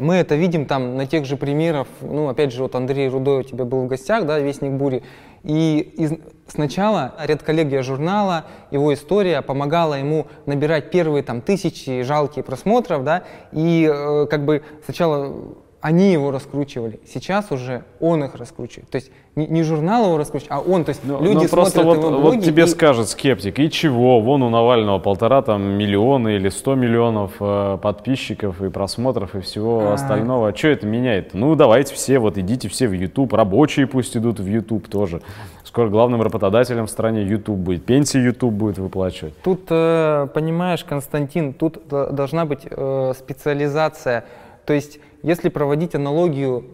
[0.00, 3.42] мы это видим там на тех же примерах, ну, опять же, вот Андрей Рудой у
[3.44, 5.02] тебя был в гостях, да, Вестник Бури,
[5.46, 6.12] и из,
[6.48, 13.88] сначала редколлегия журнала, его история помогала ему набирать первые там тысячи жалкие просмотров, да, и
[13.90, 15.56] э, как бы сначала
[15.86, 16.98] они его раскручивали.
[17.06, 18.90] Сейчас уже он их раскручивает.
[18.90, 20.82] То есть не, не журнал его раскручивает, а он.
[20.82, 22.66] То есть но, люди но просто смотрят вот, его блоги вот тебе и...
[22.66, 24.20] скажет скептик, и чего?
[24.20, 29.90] Вон у Навального полтора там миллиона или сто миллионов э, подписчиков и просмотров и всего
[29.90, 29.94] а...
[29.94, 30.48] остального.
[30.48, 31.34] А что это меняет?
[31.34, 35.22] Ну давайте все, вот идите все в YouTube, рабочие пусть идут в YouTube тоже.
[35.62, 39.40] Скоро главным работодателем в стране YouTube будет, пенсии YouTube будет выплачивать.
[39.40, 44.24] Тут, э, понимаешь, Константин, тут должна быть э, специализация.
[44.64, 46.64] То есть если проводить аналогию,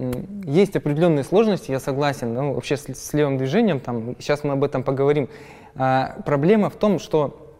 [0.45, 4.63] есть определенные сложности, я согласен, ну, вообще с, с левым движением, там, сейчас мы об
[4.63, 5.31] этом поговорим.
[5.75, 7.52] А, проблема в том, что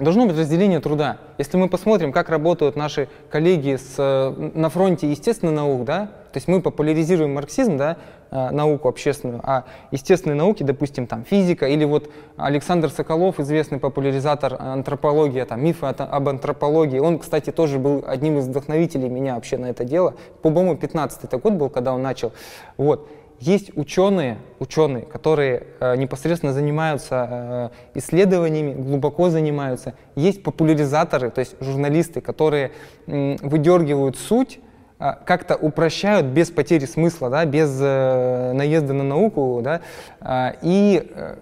[0.00, 1.18] Должно быть разделение труда.
[1.36, 6.48] Если мы посмотрим, как работают наши коллеги с, на фронте естественных наук, да, то есть
[6.48, 7.98] мы популяризируем марксизм, да,
[8.30, 14.56] э, науку общественную, а естественные науки, допустим, там физика, или вот Александр Соколов, известный популяризатор
[14.58, 19.66] антропологии, там мифы об антропологии, он, кстати, тоже был одним из вдохновителей меня вообще на
[19.66, 20.14] это дело.
[20.40, 22.32] По-моему, 15-й год был, когда он начал.
[22.78, 23.06] Вот.
[23.40, 29.94] Есть ученые, ученые, которые э, непосредственно занимаются э, исследованиями, глубоко занимаются.
[30.14, 32.72] Есть популяризаторы, то есть журналисты, которые
[33.06, 34.60] э, выдергивают суть,
[34.98, 39.80] э, как-то упрощают без потери смысла, да, без э, наезда на науку, да,
[40.20, 41.36] э, и э,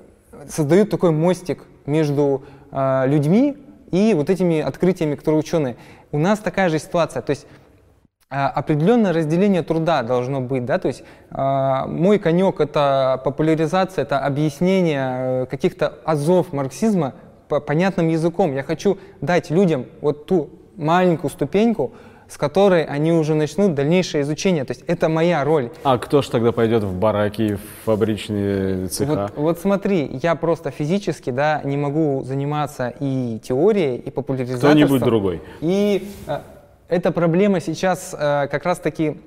[0.49, 3.57] создают такой мостик между э, людьми
[3.91, 5.77] и вот этими открытиями, которые ученые.
[6.13, 7.47] У нас такая же ситуация, то есть
[8.31, 15.43] определенное разделение труда должно быть, да, то есть э, мой конек это популяризация, это объяснение
[15.43, 17.15] э, каких-то азов марксизма
[17.49, 18.55] по понятным языком.
[18.55, 21.93] Я хочу дать людям вот ту маленькую ступеньку,
[22.29, 24.65] с которой они уже начнут дальнейшее изучение.
[24.65, 25.71] То есть это моя роль.
[25.83, 29.31] А кто ж тогда пойдет в бараки, в фабричные цеха?
[29.35, 34.85] Вот, вот смотри, я просто физически да, не могу заниматься и теорией, и популяризацией.
[34.85, 35.41] Кто-нибудь другой.
[35.63, 36.41] И э,
[36.89, 39.21] эта проблема сейчас э, как раз-таки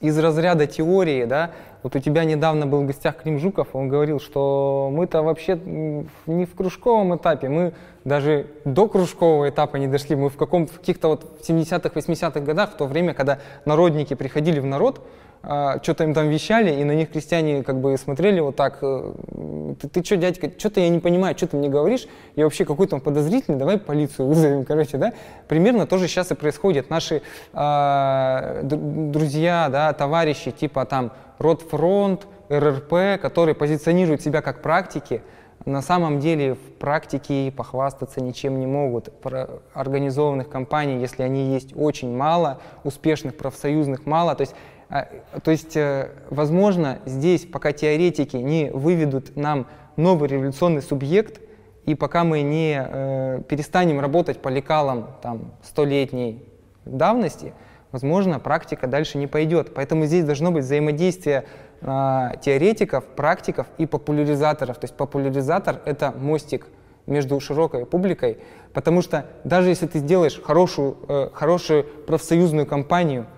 [0.00, 4.20] из разряда теории, да, вот у тебя недавно был в гостях Клим Жуков, он говорил,
[4.20, 5.56] что мы-то вообще
[6.26, 7.72] не в кружковом этапе, мы
[8.04, 12.76] даже до кружкового этапа не дошли, мы в каком-то, каких-то вот 70-х, 80-х годах, в
[12.76, 15.06] то время, когда народники приходили в народ,
[15.42, 19.12] что-то им там вещали, и на них крестьяне как бы смотрели вот так, э,
[19.80, 22.98] ты, ты что, дядька, что-то я не понимаю, что ты мне говоришь, я вообще какой-то
[22.98, 25.12] подозрительный, давай полицию вызовем, короче, да.
[25.48, 26.90] Примерно тоже сейчас и происходит.
[26.90, 27.22] Наши
[27.52, 35.22] э, друзья, да, товарищи типа там Ротфронт, РРП, которые позиционируют себя как практики,
[35.64, 39.12] на самом деле в практике похвастаться ничем не могут.
[39.20, 44.34] Про организованных компаний, если они есть, очень мало, успешных профсоюзных мало.
[44.34, 44.81] То есть а,
[45.42, 49.66] то есть, э, возможно, здесь, пока теоретики не выведут нам
[49.96, 51.40] новый революционный субъект,
[51.86, 56.44] и пока мы не э, перестанем работать по лекалам там, столетней
[56.84, 57.54] давности,
[57.90, 59.72] возможно, практика дальше не пойдет.
[59.74, 61.44] Поэтому здесь должно быть взаимодействие
[61.80, 64.76] э, теоретиков, практиков и популяризаторов.
[64.76, 66.66] То есть популяризатор— это мостик
[67.06, 68.38] между широкой публикой,
[68.74, 73.26] потому что даже если ты сделаешь хорошую, э, хорошую профсоюзную кампанию—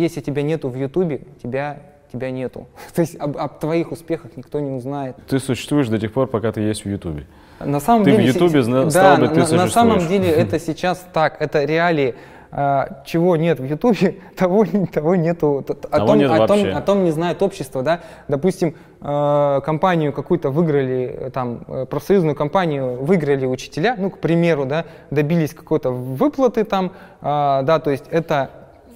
[0.00, 1.80] если тебя нету в Ютубе, тебя
[2.12, 2.66] тебя нету.
[2.94, 5.16] То есть об, об твоих успехах никто не узнает.
[5.28, 7.26] Ты существуешь до тех пор, пока ты есть в Ютубе.
[7.60, 10.58] На самом ты деле, в Ютубе да, стал бы, ты на, на самом деле это
[10.58, 12.14] сейчас так, это реалии.
[12.52, 15.58] А, чего нет в Ютубе, того, того нету.
[15.58, 17.82] О, того том, нет о, том, о том не знает общество.
[17.82, 18.00] Да?
[18.26, 24.86] Допустим, э, компанию какую-то выиграли, там, э, профсоюзную компанию выиграли учителя, ну, к примеру, да,
[25.12, 28.50] добились какой-то выплаты там, э, да, то есть это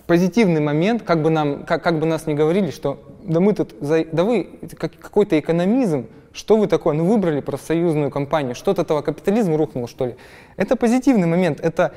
[0.07, 3.75] позитивный момент, как бы, нам, как, как бы нас не говорили, что да мы тут,
[3.81, 4.49] за, да вы
[4.79, 10.07] как, какой-то экономизм, что вы такое, ну выбрали профсоюзную компанию, что-то этого капитализм рухнул, что
[10.07, 10.17] ли.
[10.57, 11.95] Это позитивный момент, это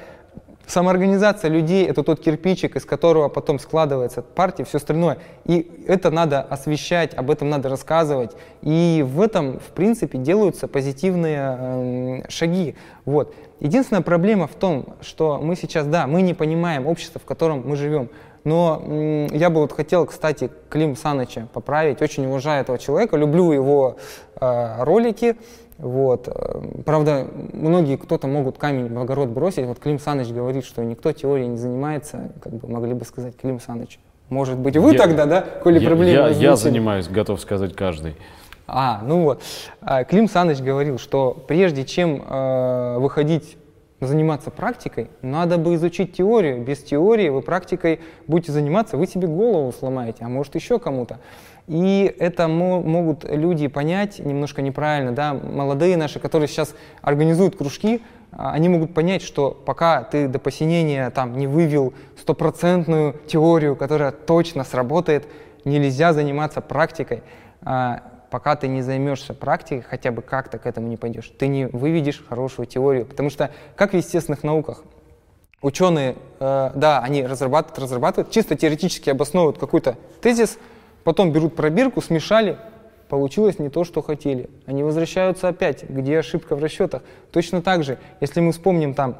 [0.68, 5.18] самоорганизация людей— это тот кирпичик, из которого потом складывается партия, все остальное.
[5.45, 8.32] И это надо освещать, об этом надо рассказывать.
[8.61, 12.76] И в этом, в принципе, делаются позитивные э, шаги.
[13.05, 13.34] Вот.
[13.59, 17.76] Единственная проблема в том, что мы сейчас, да, мы не понимаем общество, в котором мы
[17.76, 18.09] живем.
[18.43, 22.01] Но я бы вот хотел, кстати, Клим Саныча поправить.
[22.01, 23.97] Очень уважаю этого человека, люблю его
[24.39, 25.36] э, ролики.
[25.78, 26.28] Вот.
[26.86, 29.65] Правда, многие кто-то могут камень в огород бросить.
[29.65, 33.59] Вот Клим Саныч говорит, что никто теорией не занимается, как бы могли бы сказать Клим
[33.59, 33.99] Саныч.
[34.30, 38.15] Может быть, вы я, тогда, да, коли я, проблемы я, я занимаюсь, готов сказать каждый.
[38.67, 39.41] А, ну вот.
[39.82, 43.57] А, Клим Саныч говорил, что прежде чем э, выходить
[43.99, 46.63] заниматься практикой, надо бы изучить теорию.
[46.63, 51.19] Без теории вы практикой будете заниматься, вы себе голову сломаете, а может еще кому-то.
[51.67, 58.51] И это могут люди понять немножко неправильно, да, молодые наши, которые сейчас организуют кружки, а,
[58.51, 64.63] они могут понять, что пока ты до посинения там не вывел стопроцентную теорию, которая точно
[64.63, 65.27] сработает,
[65.65, 67.23] нельзя заниматься практикой.
[68.30, 72.23] Пока ты не займешься практикой, хотя бы как-то к этому не пойдешь, ты не выведешь
[72.28, 73.05] хорошую теорию.
[73.05, 74.84] Потому что, как в естественных науках,
[75.61, 80.57] ученые, э, да, они разрабатывают, разрабатывают, чисто теоретически обосновывают какой-то тезис,
[81.07, 82.57] Потом берут пробирку, смешали,
[83.07, 84.49] получилось не то, что хотели.
[84.65, 87.01] Они возвращаются опять, где ошибка в расчетах.
[87.32, 89.15] Точно так же, если мы вспомним там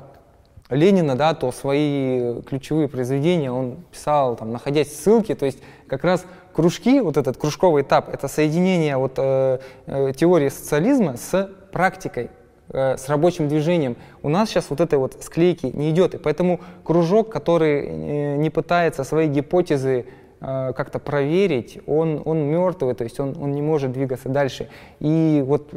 [0.70, 6.04] Ленина, да, то свои ключевые произведения он писал, там, находясь в ссылке, то есть как
[6.04, 6.26] раз
[6.58, 12.32] кружки, вот этот кружковый этап, это соединение вот, э, э, теории социализма с практикой,
[12.70, 13.96] э, с рабочим движением.
[14.24, 18.50] У нас сейчас вот этой вот склейки не идет, и поэтому кружок, который э, не
[18.50, 20.08] пытается свои гипотезы
[20.40, 24.70] Э, как-то проверить, он, он мертвый, то есть он, он не может двигаться дальше.
[25.00, 25.72] И вот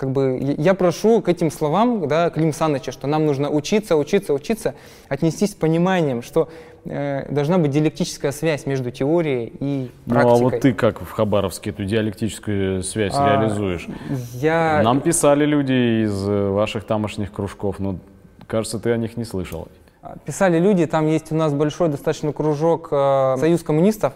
[0.00, 4.32] как бы я прошу к этим словам да, Клим Саныча, что нам нужно учиться, учиться,
[4.32, 4.74] учиться,
[5.10, 6.48] отнестись с пониманием, что
[6.86, 10.40] э, должна быть диалектическая связь между теорией и практикой.
[10.40, 13.88] Ну а вот ты как в Хабаровске эту диалектическую связь а, реализуешь?
[14.32, 14.80] Я...
[14.82, 17.96] Нам писали люди из ваших тамошних кружков, но
[18.46, 19.68] кажется, ты о них не слышал.
[20.24, 24.14] Писали люди, там есть у нас большой достаточно кружок э, Союз коммунистов.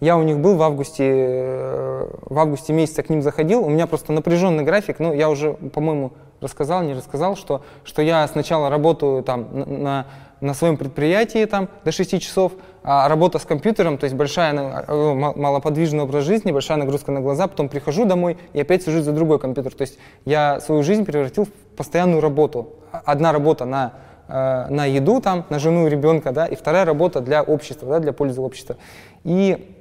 [0.00, 3.62] Я у них был в августе, э, в августе месяце к ним заходил.
[3.62, 4.98] У меня просто напряженный график.
[4.98, 10.06] Ну, я уже, по-моему, рассказал, не рассказал, что, что я сначала работаю там на,
[10.40, 15.14] на, своем предприятии там до 6 часов, а работа с компьютером, то есть большая э,
[15.36, 19.38] малоподвижный образ жизни, большая нагрузка на глаза, потом прихожу домой и опять сажусь за другой
[19.38, 19.74] компьютер.
[19.74, 22.70] То есть я свою жизнь превратил в постоянную работу.
[22.90, 23.92] Одна работа на
[24.28, 27.98] э, на еду там, на жену и ребенка, да, и вторая работа для общества, да,
[27.98, 28.78] для пользы общества.
[29.24, 29.76] И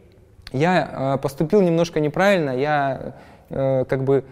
[0.52, 3.14] я э, поступил немножко неправильно, я
[3.50, 4.24] э, как бы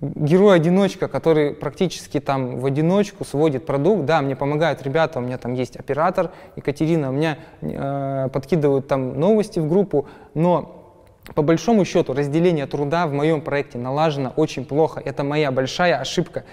[0.00, 4.04] герой-одиночка, который практически там в одиночку сводит продукт.
[4.04, 9.18] Да, мне помогают ребята, у меня там есть оператор Екатерина, у меня э, подкидывают там
[9.18, 10.82] новости в группу, но
[11.34, 15.00] по большому счету разделение труда в моем проекте налажено очень плохо.
[15.04, 16.44] Это моя большая ошибка.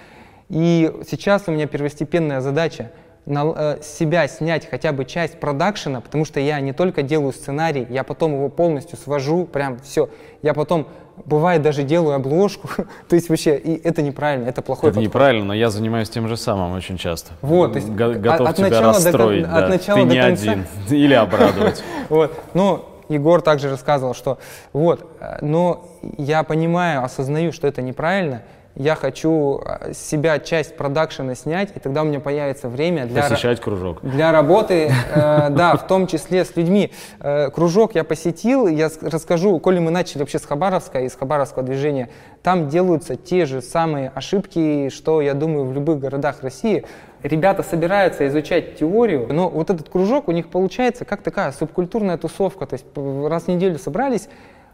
[0.50, 2.92] И сейчас у меня первостепенная задача
[3.26, 7.88] на, э, себя снять хотя бы часть продакшена, потому что я не только делаю сценарий,
[7.90, 10.10] я потом его полностью свожу, прям все.
[10.42, 10.88] Я потом,
[11.26, 12.68] бывает, даже делаю обложку.
[13.08, 15.08] то есть вообще, и это неправильно, это плохой Это подход.
[15.10, 17.32] неправильно, но я занимаюсь тем же самым очень часто.
[17.42, 19.68] Вот, то есть Го- от- готов от тебя начала до расстроить, от да.
[19.70, 20.52] начала Ты до не конца.
[20.52, 20.66] один.
[20.90, 21.84] Или обрадовать.
[22.10, 22.34] Вот.
[22.54, 24.38] Но Егор также рассказывал, что
[24.74, 28.42] вот, э, но я понимаю, осознаю, что это неправильно.
[28.76, 33.22] Я хочу э, с себя часть продакшена снять, и тогда у меня появится время для,
[33.30, 34.00] Посещать кружок.
[34.02, 34.92] для работы, э,
[35.52, 36.92] да, в том числе с людьми.
[37.20, 42.10] Э, кружок я посетил, я расскажу, коли мы начали вообще с Хабаровска, из Хабаровского движения,
[42.42, 46.84] там делаются те же самые ошибки, что, я думаю, в любых городах России.
[47.22, 52.66] Ребята собираются изучать теорию, но вот этот кружок у них получается как такая субкультурная тусовка,
[52.66, 54.28] то есть п- раз в неделю собрались,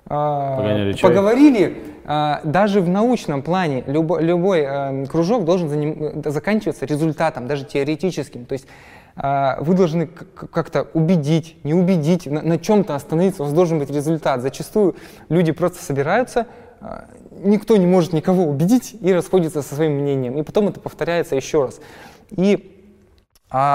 [0.09, 1.09] Погоняли чай.
[1.09, 7.47] поговорили, а, даже в научном плане любой, любой а, кружок должен заним- э, заканчиваться результатом,
[7.47, 8.45] даже теоретическим.
[8.45, 8.65] То есть
[9.15, 13.91] а, вы должны как-то убедить, не убедить, на, на чем-то остановиться, у вас должен быть
[13.91, 14.41] результат.
[14.41, 14.95] Зачастую
[15.29, 16.47] люди просто собираются,
[16.81, 20.37] а, никто не может никого убедить и расходится со своим мнением.
[20.37, 21.81] И потом это повторяется еще раз.
[22.31, 22.78] И а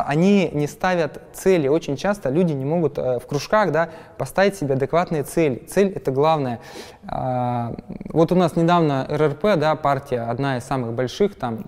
[0.07, 1.67] они не ставят цели.
[1.67, 5.57] Очень часто люди не могут э, в кружках да, поставить себе адекватные цели.
[5.69, 6.61] Цель— это главное.
[7.09, 7.75] А,
[8.11, 11.67] вот у нас недавно РРП, да, партия, одна из самых больших, там,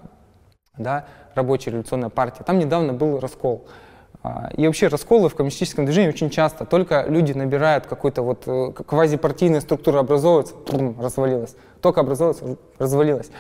[0.78, 3.66] да, рабочая революционная партия, там недавно был раскол.
[4.22, 6.64] А, И вообще расколы в коммунистическом движении очень часто.
[6.64, 10.54] Только люди набирают какую-то вот э, к- квазипартийная структура образовывается,
[11.00, 11.57] развалилась.
[11.80, 13.30] Только образовывается, развалилась.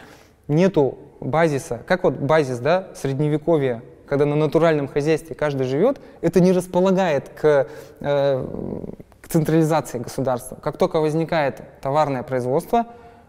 [0.48, 1.82] Нету базиса.
[1.86, 7.66] Как вот базис, да, средневековья, когда на натуральном хозяйстве каждый живет, это не располагает к,
[8.00, 8.46] э,
[9.20, 10.56] к централизации государства.
[10.62, 12.86] Как только возникает товарное производство,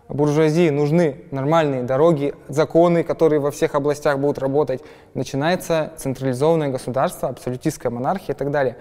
[0.10, 4.82] буржуазии нужны нормальные дороги, законы, которые во всех областях будут работать.
[5.14, 8.78] Начинается централизованное государство, абсолютистская монархия и так далее.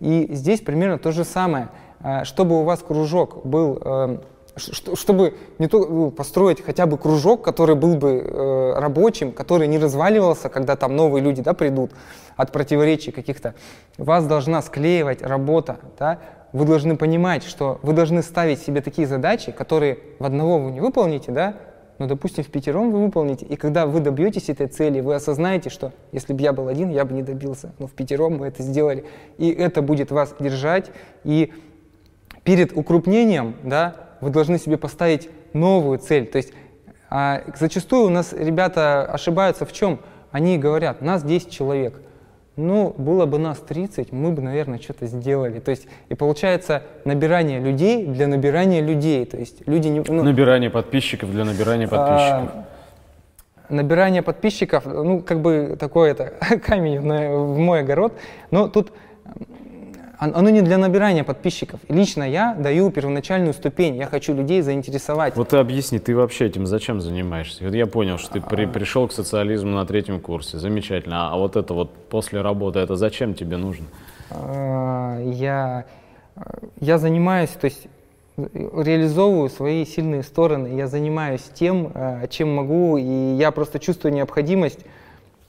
[0.00, 1.68] И здесь примерно то же самое.
[2.00, 4.18] Э, Чтобы у вас кружок был, э,
[4.56, 9.78] чтобы не то, ну, построить хотя бы кружок, который был бы э, рабочим, который не
[9.78, 11.92] разваливался, когда там новые люди да, придут
[12.36, 13.54] от противоречий каких-то,
[13.98, 16.20] вас должна склеивать работа, да,
[16.52, 20.80] вы должны понимать, что вы должны ставить себе такие задачи, которые в одного вы не
[20.80, 21.56] выполните, да,
[21.98, 23.46] но, допустим, в пятером вы выполните.
[23.46, 27.04] И когда вы добьетесь этой цели, вы осознаете, что если бы я был один, я
[27.06, 27.72] бы не добился.
[27.78, 29.04] Но в пятером мы это сделали.
[29.38, 30.90] И это будет вас держать.
[31.24, 31.54] И
[32.44, 36.26] перед укрупнением, да, вы должны себе поставить новую цель.
[36.26, 36.52] То есть
[37.08, 40.00] а, зачастую у нас ребята ошибаются в чем?
[40.32, 42.00] Они говорят, нас 10 человек.
[42.56, 45.60] Ну, было бы нас 30, мы бы, наверное, что-то сделали.
[45.60, 49.24] То есть, и получается набирание людей для набирания людей.
[49.26, 50.02] То есть люди не...
[50.08, 52.50] ну, Набирание подписчиков для набирания подписчиков.
[52.52, 52.64] а,
[53.68, 56.32] Набирание подписчиков, ну, как бы такой это
[56.66, 58.12] камень в, мой огород.
[58.50, 58.90] Но тут
[60.18, 61.80] оно не для набирания подписчиков.
[61.88, 63.96] Лично я даю первоначальную ступень.
[63.96, 65.36] Я хочу людей заинтересовать.
[65.36, 67.64] Вот ты объясни, ты вообще этим зачем занимаешься?
[67.64, 68.42] Вот я понял, что ты А.
[68.42, 71.30] при- пришел к социализму на третьем курсе, замечательно.
[71.32, 73.86] А вот это вот после работы, это зачем тебе нужно?
[74.30, 75.84] А, я,
[76.80, 77.86] я занимаюсь, то есть
[78.36, 80.76] реализовываю свои сильные стороны.
[80.76, 84.80] Я занимаюсь тем, э, чем могу, и я просто чувствую необходимость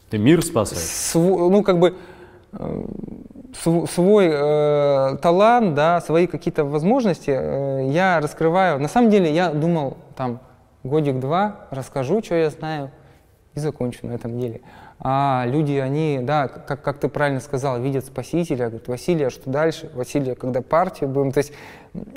[0.10, 0.82] Ты мир спасаешь?
[0.84, 1.96] св- ну, как бы
[3.88, 8.80] свой э, талант, да, свои какие-то возможности э, я раскрываю.
[8.80, 10.40] На самом деле я думал, там,
[10.84, 12.92] годик-два, расскажу, что я знаю,
[13.56, 14.62] и закончу на этом деле.
[15.00, 19.48] А люди, они, да, как, как ты правильно сказал, видят спасителя, говорят, Василий, а что
[19.50, 19.92] дальше?
[19.94, 21.32] Василий, а когда партию будем?
[21.32, 21.54] То есть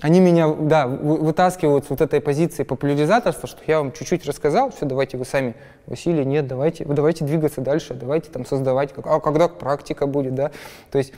[0.01, 4.71] они меня, да, вы- вытаскивают с вот этой позиции популяризаторства, что я вам чуть-чуть рассказал,
[4.71, 5.55] все, давайте вы сами.
[5.87, 10.35] Василий, нет, давайте, вы давайте двигаться дальше, давайте там создавать, как- а когда практика будет,
[10.35, 10.51] да?
[10.91, 11.13] То есть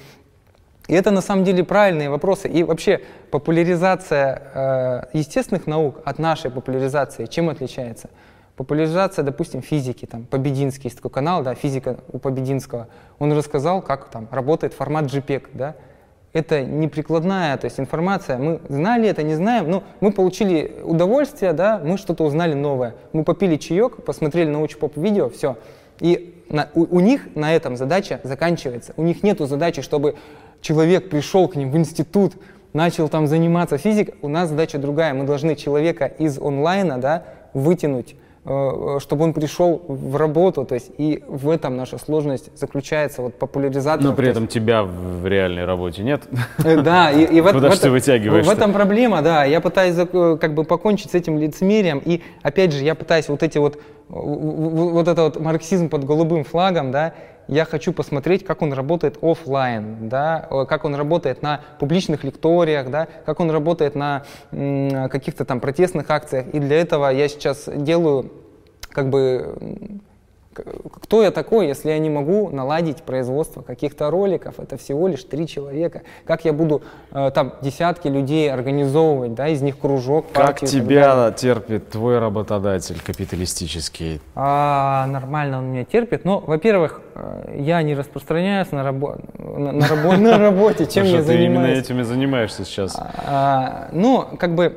[0.88, 2.48] и это на самом деле правильные вопросы.
[2.48, 3.00] И вообще
[3.30, 4.42] популяризация
[5.12, 8.10] э, естественных наук от нашей популяризации чем отличается?
[8.57, 12.88] Популяризация, допустим, физики, там, Побединский есть такой канал, да, физика у Побединского.
[13.18, 15.74] Он рассказал, как там работает формат JPEG, да.
[16.34, 21.53] Это не прикладная, то есть информация, мы знали это, не знаем, но мы получили удовольствие,
[21.53, 22.94] да, мы что-то узнали новое.
[23.12, 25.57] Мы попили чаек, посмотрели научпоп видео, все.
[26.00, 28.94] И на, у, у них на этом задача заканчивается.
[28.96, 30.16] У них нет задачи, чтобы
[30.61, 32.34] человек пришел к ним в институт,
[32.72, 34.14] начал там заниматься физикой.
[34.22, 35.14] У нас задача другая.
[35.14, 41.22] Мы должны человека из онлайна да, вытянуть чтобы он пришел в работу, то есть и
[41.28, 44.03] в этом наша сложность заключается, вот популяризация.
[44.03, 46.22] Но при этом тебя в реальной работе нет.
[46.64, 48.45] Э, да, и, и в, Куда в, ты вытягиваешь?
[48.45, 49.45] В этом проблема, да.
[49.45, 53.45] Я пытаюсь э, как бы покончить с этим лицемерием, и опять же я пытаюсь вот
[53.45, 53.78] эти вот
[54.09, 57.14] вот это вот марксизм под голубым флагом, да,
[57.49, 63.09] я хочу посмотреть, как он работает офлайн, да, как он работает на публичных лекториях, да,
[63.26, 66.47] как он работает на каких-то там протестных акциях.
[66.53, 68.32] И для этого я сейчас делаю
[68.90, 70.01] как бы
[70.53, 74.59] кто я такой, если я не могу наладить производство каких-то роликов?
[74.59, 76.03] Это всего лишь три человека.
[76.24, 81.90] Как я буду э, там десятки людей организовывать, да, из них кружок, Как тебя терпит
[81.90, 84.20] твой работодатель капиталистический?
[84.34, 86.24] А, нормально он меня терпит.
[86.24, 91.22] Но, во-первых, э, я не распространяюсь на, рабо на, на, рабо на работе, чем я
[91.22, 91.26] занимаюсь.
[91.26, 92.96] Ты именно этим и занимаешься сейчас.
[92.98, 94.76] А, ну, как бы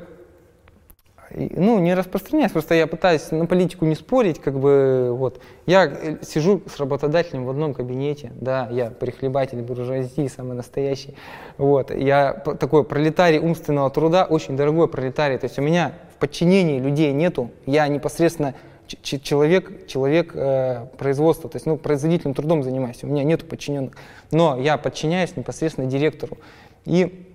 [1.36, 5.42] ну, не распространяюсь, просто я пытаюсь на политику не спорить, как бы, вот.
[5.66, 11.16] Я э, сижу с работодателем в одном кабинете, да, я прихлебатель буржуазии, самый настоящий,
[11.58, 11.92] вот.
[11.92, 17.12] Я такой пролетарий умственного труда, очень дорогой пролетарий, то есть у меня в подчинении людей
[17.12, 18.56] нету, я непосредственно
[19.02, 23.94] человек, человек э, производства, то есть, ну, производительным трудом занимаюсь, у меня нету подчиненных,
[24.32, 26.38] но я подчиняюсь непосредственно директору.
[26.86, 27.28] И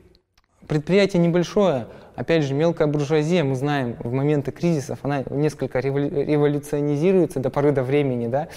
[0.68, 7.50] предприятие небольшое, Опять же, мелкая буржуазия, мы знаем, в моменты кризисов она несколько революционизируется до
[7.50, 8.48] поры до времени, да,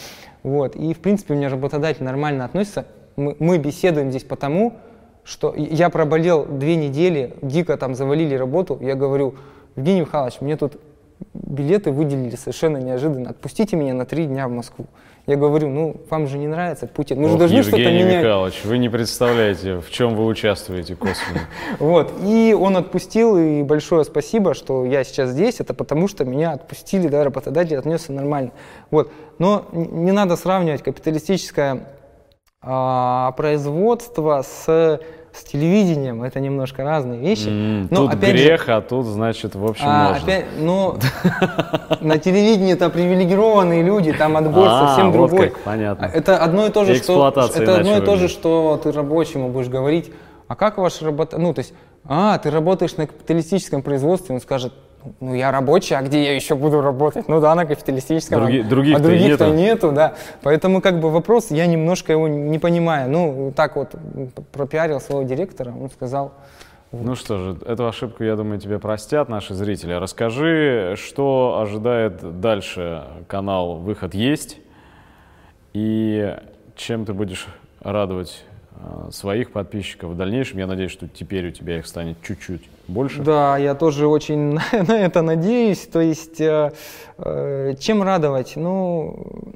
[0.42, 2.86] вот, и, в принципе, у меня работодатель нормально относится,
[3.16, 4.74] мы, мы беседуем здесь потому,
[5.24, 9.36] что я проболел две недели, дико там завалили работу, я говорю,
[9.76, 10.80] Евгений Михайлович, мне тут
[11.34, 14.88] билеты выделили совершенно неожиданно, отпустите меня на три дня в Москву.
[15.26, 18.18] Я говорю, ну, вам же не нравится Путин, мы Ох, же должны что-то менять.
[18.18, 21.48] Михайлович, вы не представляете, в чем вы участвуете косвенно.
[21.80, 26.52] Вот, и он отпустил, и большое спасибо, что я сейчас здесь, это потому что меня
[26.52, 28.52] отпустили, да, работодатель отнесся нормально.
[28.92, 31.88] Вот, но не надо сравнивать капиталистическое
[32.62, 35.00] а, производство с
[35.34, 37.48] с телевидением это немножко разные вещи.
[37.48, 40.24] Mm, но, тут опять грех, же, а тут, значит, в общем, а, можно.
[40.24, 40.96] Опять, ну,
[42.02, 45.54] на телевидении это привилегированные люди, там отбор а, совсем другой.
[45.66, 46.06] понятно.
[46.06, 49.70] Это одно и то же, что это одно и то же, что ты рабочему будешь
[49.70, 50.12] говорить.
[50.48, 51.40] А как ваш работа?
[51.40, 51.74] Ну, то есть,
[52.06, 54.74] а, ты работаешь на капиталистическом производстве, он скажет,
[55.20, 57.28] ну, я рабочий, а где я еще буду работать?
[57.28, 59.56] Ну да, на капиталистическом, Други, а, других-то, а других-то нету.
[59.56, 60.14] нету, да.
[60.42, 63.10] Поэтому как бы вопрос, я немножко его не понимаю.
[63.10, 63.92] Ну, так вот
[64.52, 66.34] пропиарил своего директора, он сказал...
[66.92, 69.94] Ну что же, эту ошибку, я думаю, тебе простят наши зрители.
[69.94, 74.58] Расскажи, что ожидает дальше канал «Выход есть»
[75.74, 76.36] и
[76.76, 77.48] чем ты будешь
[77.82, 78.44] радовать
[78.84, 80.58] Э, своих подписчиков в дальнейшем.
[80.60, 83.22] Я надеюсь, что теперь у тебя их станет чуть-чуть больше.
[83.22, 85.88] Да, я тоже очень на это надеюсь.
[85.88, 86.72] То есть, э,
[87.18, 88.54] э, чем радовать?
[88.56, 89.56] Ну,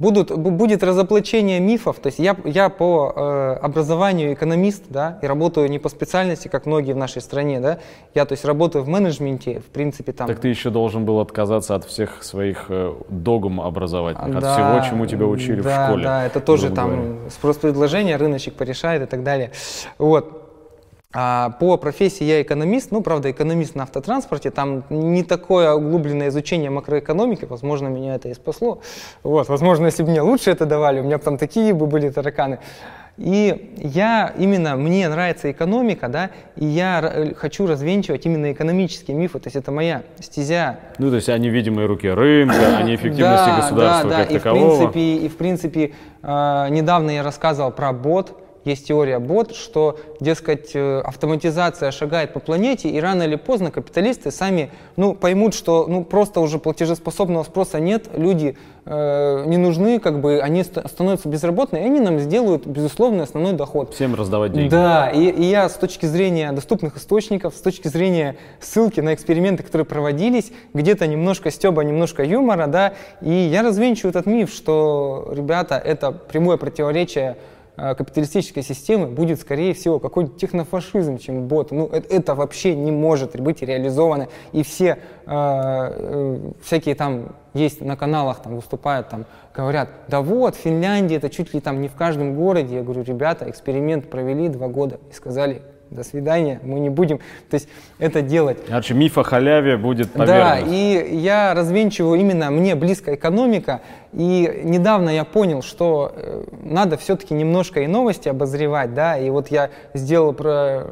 [0.00, 2.00] будут, будет разоблачение мифов.
[2.00, 6.66] То есть я, я по э, образованию экономист, да, и работаю не по специальности, как
[6.66, 7.78] многие в нашей стране, да.
[8.14, 10.26] Я, то есть, работаю в менеджменте, в принципе, там.
[10.26, 14.90] Так ты еще должен был отказаться от всех своих э, догм образовательных, да, от всего,
[14.90, 16.04] чему тебя учили да, в школе.
[16.04, 19.52] Да, это тоже там спрос-предложение, рыночек порешает и так далее.
[19.98, 20.39] Вот.
[21.12, 26.70] А по профессии я экономист, ну, правда, экономист на автотранспорте, там не такое углубленное изучение
[26.70, 28.80] макроэкономики, возможно, меня это и спасло.
[29.24, 32.10] Вот, возможно, если бы мне лучше это давали, у меня бы там такие бы были
[32.10, 32.60] тараканы.
[33.18, 39.48] И я именно, мне нравится экономика, да, и я хочу развенчивать именно экономические мифы, то
[39.48, 40.78] есть это моя стезя.
[40.98, 44.84] Ну, то есть они видимые руки рынка, они эффективности да, государства да, как да, такового.
[44.84, 45.92] И в принципе, и в принципе
[46.22, 52.40] э, недавно я рассказывал про бот, есть теория бот, что, дескать, э, автоматизация шагает по
[52.40, 57.80] планете, и рано или поздно капиталисты сами ну, поймут, что ну, просто уже платежеспособного спроса
[57.80, 63.22] нет, люди э, не нужны, как бы они становятся безработными, и они нам сделают, безусловно,
[63.22, 63.94] основной доход.
[63.94, 64.68] Всем раздавать деньги.
[64.68, 69.62] Да, и, и я с точки зрения доступных источников, с точки зрения ссылки на эксперименты,
[69.62, 72.92] которые проводились, где-то немножко стеба, немножко юмора, да,
[73.22, 77.36] и я развенчиваю этот миф, что, ребята, это прямое противоречие
[77.76, 81.70] капиталистической системы будет, скорее всего, какой-нибудь технофашизм, чем бот.
[81.70, 84.28] Ну, это, это вообще не может быть реализовано.
[84.52, 84.96] И все э,
[85.26, 91.54] э, всякие там есть на каналах, там выступают, там говорят, да вот, Финляндия, это чуть
[91.54, 92.76] ли там не в каждом городе.
[92.76, 97.18] Я говорю, ребята, эксперимент провели два года и сказали, до свидания, мы не будем,
[97.48, 97.68] то есть
[97.98, 98.58] это делать.
[98.68, 100.36] Значит, миф о халяве будет повернут.
[100.36, 103.80] Да, и я развенчиваю именно мне близкая экономика,
[104.12, 109.48] и недавно я понял, что э, надо все-таки немножко и новости обозревать, да, и вот
[109.48, 110.86] я сделал про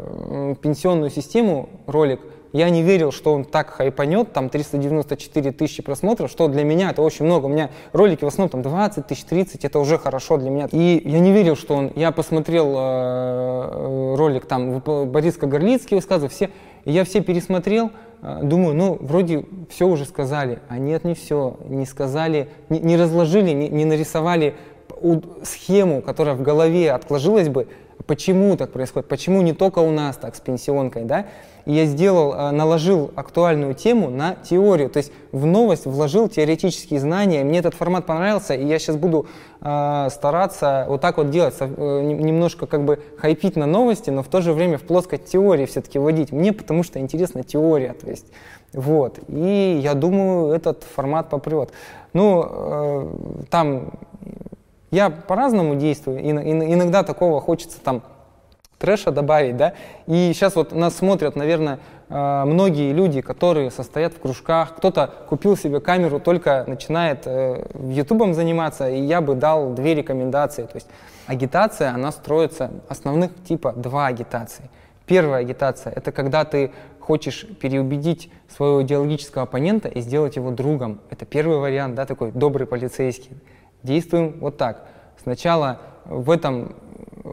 [0.61, 2.20] пенсионную систему ролик,
[2.53, 7.03] я не верил, что он так хайпанет, там 394 тысячи просмотров, что для меня это
[7.03, 7.46] очень много.
[7.46, 10.68] У меня ролики в основном там 20 тысяч, 30, это уже хорошо для меня.
[10.72, 11.92] И я не верил, что он...
[11.94, 16.51] Я посмотрел э, ролик, там Борис Кагарлицкий высказывал, все...
[16.84, 17.90] И я все пересмотрел,
[18.22, 20.61] э, думаю, ну, вроде все уже сказали.
[20.68, 21.59] А нет, не все.
[21.66, 24.55] Не сказали, не, не разложили, не, не нарисовали
[25.42, 27.68] схему, которая в голове отложилась бы,
[28.07, 31.26] почему так происходит, почему не только у нас так с пенсионкой, да,
[31.64, 37.01] и я сделал, э, наложил актуальную тему на теорию, то есть в новость вложил теоретические
[37.01, 39.26] знания, мне этот формат понравился, и я сейчас буду
[39.61, 44.28] э, стараться вот так вот делать, э, немножко как бы хайпить на новости, но в
[44.28, 48.26] то же время в плоскость теории все-таки вводить, мне потому что интересна теория, то есть.
[48.74, 51.70] Вот, и я думаю, этот формат попрет.
[52.12, 53.12] Ну, э,
[53.49, 53.92] там
[54.91, 58.03] я по-разному действую, и, иногда такого хочется там
[58.78, 59.74] трэша добавить, да.
[60.07, 65.57] И сейчас вот нас смотрят, наверное, э, многие люди, которые состоят в кружках, кто-то купил
[65.57, 70.62] себе камеру, только начинает э, ютубом заниматься, и я бы дал две рекомендации.
[70.62, 70.86] То есть
[71.26, 74.70] агитация, она строится, основных типа два агитации.
[75.07, 76.70] Первая агитация– это когда ты
[77.01, 81.01] хочешь переубедить своего идеологического оппонента и сделать его другом.
[81.09, 83.30] Это первый вариант, да, такой добрый полицейский.
[83.83, 84.87] Действуем вот так.
[85.22, 86.74] Сначала в этом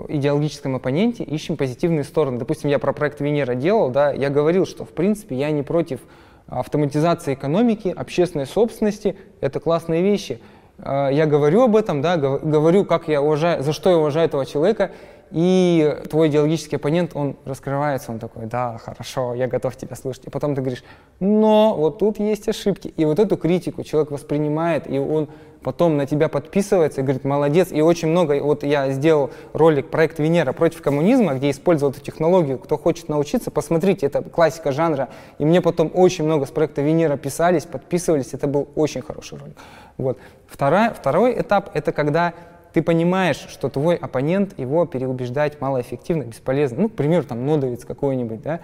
[0.10, 2.38] идеологическом оппоненте ищем позитивные стороны.
[2.38, 6.02] Допустим, я про проект Венера делал, да, я говорил, что в принципе я не против
[6.48, 10.40] автоматизации экономики, общественной собственности, это классные вещи.
[10.78, 14.46] А, я говорю об этом, да, говорю, как я уважаю, за что я уважаю этого
[14.46, 14.92] человека,
[15.32, 20.26] и твой идеологический оппонент, он раскрывается, он такой, да, хорошо, я готов тебя слушать.
[20.26, 20.84] И потом ты говоришь,
[21.20, 22.90] но вот тут есть ошибки.
[22.90, 25.30] И вот эту критику человек воспринимает, и он
[25.66, 27.72] потом на тебя подписывается и говорит, молодец.
[27.72, 32.60] И очень много, вот я сделал ролик «Проект Венера против коммунизма», где использовал эту технологию.
[32.60, 35.10] Кто хочет научиться, посмотрите, это классика жанра.
[35.40, 38.36] И мне потом очень много с проекта Венера писались, подписывались.
[38.36, 39.58] Это был очень хороший ролик.
[39.98, 40.20] Вот.
[40.48, 42.36] Вторая, второй этап– это когда
[42.74, 46.84] ты понимаешь, что твой оппонент, его переубеждать малоэффективно, бесполезно.
[46.84, 48.60] Ну, к примеру, там, нодовец какой-нибудь, да,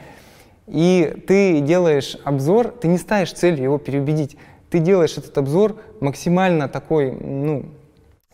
[0.68, 4.38] и ты делаешь обзор, ты не ставишь целью его переубедить,
[4.72, 7.66] ты делаешь этот обзор максимально такой, ну,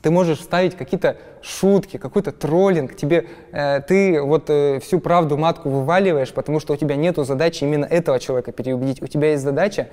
[0.02, 5.70] ты можешь вставить какие-то шутки, какой-то троллинг, тебе э, ты вот э, всю правду матку
[5.70, 9.02] вываливаешь, потому что у тебя нету задачи именно этого человека переубедить.
[9.02, 9.90] У тебя есть задача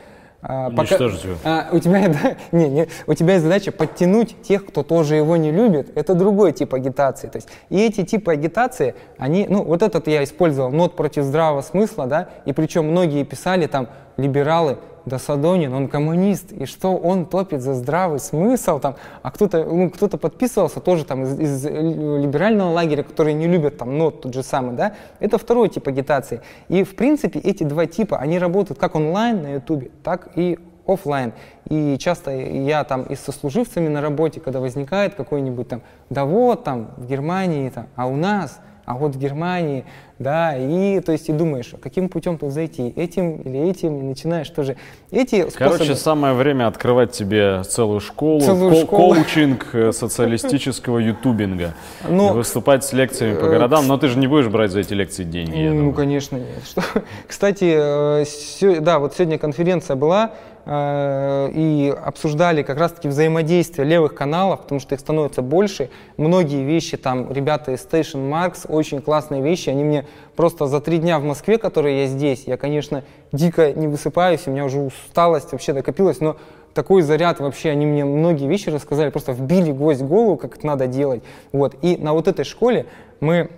[0.47, 0.99] а, пока.
[1.45, 5.39] А, у, тебя, да, не, не, у тебя есть задача подтянуть тех, кто тоже его
[5.39, 5.97] не любит.
[5.97, 7.29] Это другой тип агитации.
[7.29, 11.63] То есть, и эти типы агитации, они, ну, вот этот я использовал, нот против здравого
[11.63, 13.89] смысла, да, и причем многие писали там,
[14.19, 14.77] либералы,
[15.07, 19.91] да Садонин, он коммунист, и что он топит за здравый смысл, там, а кто-то ну,
[19.91, 24.43] кто подписывался тоже там из, из либерального лагеря, которые не любят там нот тот же
[24.43, 26.41] самый, да, это второй тип агитации.
[26.69, 31.33] И в принципе эти два типа, они работают как онлайн на ютубе, так и офлайн.
[31.69, 36.65] И часто я там и со служивцами на работе, когда возникает какой-нибудь там, да вот
[36.65, 39.85] там в Германии, там, а у нас– а вот в Германии,
[40.18, 44.49] да, и то есть и думаешь, каким путем тут зайти, этим или этим, и начинаешь
[44.51, 44.76] тоже.
[45.11, 45.97] Эти Короче, способы...
[45.97, 49.14] самое время открывать тебе целую школу, целую ко- школу.
[49.14, 51.74] коучинг э, социалистического ютубинга,
[52.09, 52.32] но...
[52.32, 55.68] выступать с лекциями по городам, но ты же не будешь брать за эти лекции деньги.
[55.68, 56.49] Ну, конечно, нет.
[56.64, 56.82] Что...
[57.26, 64.62] Кстати, э, да, вот сегодня конференция была, Э, и обсуждали как раз-таки взаимодействие левых каналов,
[64.62, 65.91] потому что их становится больше.
[66.17, 70.07] Многие вещи, там, ребята из Station Marks, очень классные вещи, они мне
[70.37, 74.51] просто за три дня в Москве, которые я здесь, я, конечно, дико не высыпаюсь, у
[74.51, 76.37] меня уже усталость вообще накопилась, но
[76.73, 80.67] такой заряд вообще, они мне многие вещи рассказали, просто вбили гвоздь в голову, как это
[80.67, 81.23] надо делать.
[81.53, 81.77] Вот.
[81.83, 82.87] И на вот этой школе
[83.21, 83.51] мы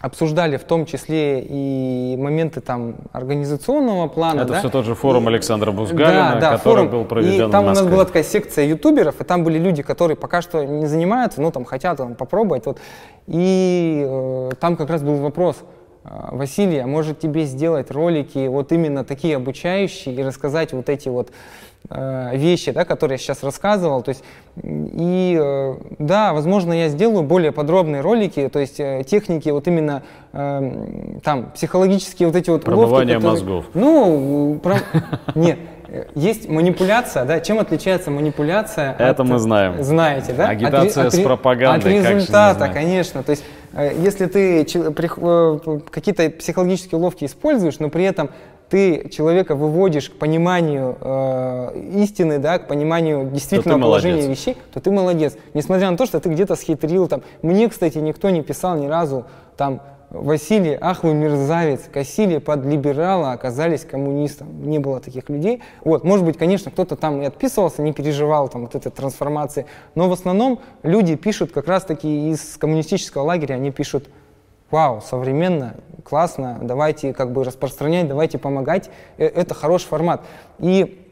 [0.00, 4.42] обсуждали в том числе и моменты там организационного плана.
[4.42, 4.58] Это да?
[4.60, 6.88] все тот же форум и, Александра Бузгалина, да, да, который форум.
[6.90, 7.82] был проведен и там в Москве.
[7.82, 11.40] у нас была такая секция ютуберов, и там были люди, которые пока что не занимаются,
[11.40, 12.66] но там хотят там, попробовать.
[12.66, 12.78] Вот.
[13.26, 15.56] И э, там как раз был вопрос,
[16.04, 21.08] э, Василий, а может тебе сделать ролики вот именно такие обучающие и рассказать вот эти
[21.08, 21.32] вот Э,
[21.88, 24.02] вещи, да, которые я сейчас рассказывал.
[24.02, 24.24] То есть,
[24.62, 30.02] и э, да, возможно, я сделаю более подробные ролики, то есть э, техники вот именно
[30.32, 33.64] там психологические вот эти вот Промывание уловки, которые, мозгов.
[33.72, 34.76] Ну, про...
[35.34, 35.58] нет,
[36.14, 37.40] есть манипуляция, да?
[37.40, 38.94] Чем отличается манипуляция?
[38.98, 39.82] Это от, мы знаем.
[39.82, 40.48] Знаете, да?
[40.48, 42.00] Агитация от, с пропагандой.
[42.00, 43.22] От результата, конечно.
[43.22, 48.30] То есть э, если ты э, какие-то психологические уловки используешь, но при этом
[48.68, 54.38] ты человека выводишь к пониманию э, истины, да, к пониманию действительного положения молодец.
[54.38, 55.36] вещей, то ты молодец.
[55.54, 59.24] Несмотря на то, что ты где-то схитрил, там, мне, кстати, никто не писал ни разу,
[59.56, 64.68] там, Василий, ах вы мерзавец, косили под либерала, оказались коммунистом.
[64.68, 65.62] Не было таких людей.
[65.84, 70.08] Вот, может быть, конечно, кто-то там и отписывался, не переживал там вот этой трансформации, но
[70.08, 74.08] в основном люди пишут как раз-таки из коммунистического лагеря, они пишут
[74.70, 80.22] вау, современно, классно, давайте как бы распространять, давайте помогать, э, это хороший формат.
[80.58, 81.06] И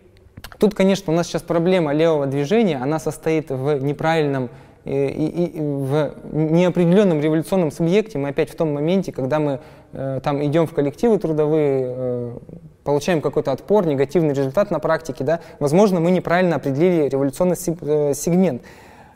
[0.58, 4.50] тут, конечно, у нас сейчас проблема левого движения, она состоит в неправильном
[4.84, 9.60] э, и, и, в неопределенном революционном субъекте, мы опять в том моменте, когда мы
[9.92, 12.38] э, там идем в коллективы трудовые, э,
[12.84, 18.62] получаем какой-то отпор, негативный результат на практике, да, возможно, мы неправильно определили революционный э, сегмент,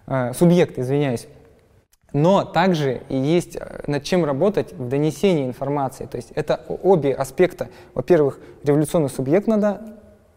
[0.07, 1.29] э, субъект, извиняюсь.
[2.13, 6.07] Но также есть э, над чем работать в донесении информации.
[6.07, 7.69] То есть это обе аспекта.
[7.95, 9.83] Во-первых, революционный субъект надо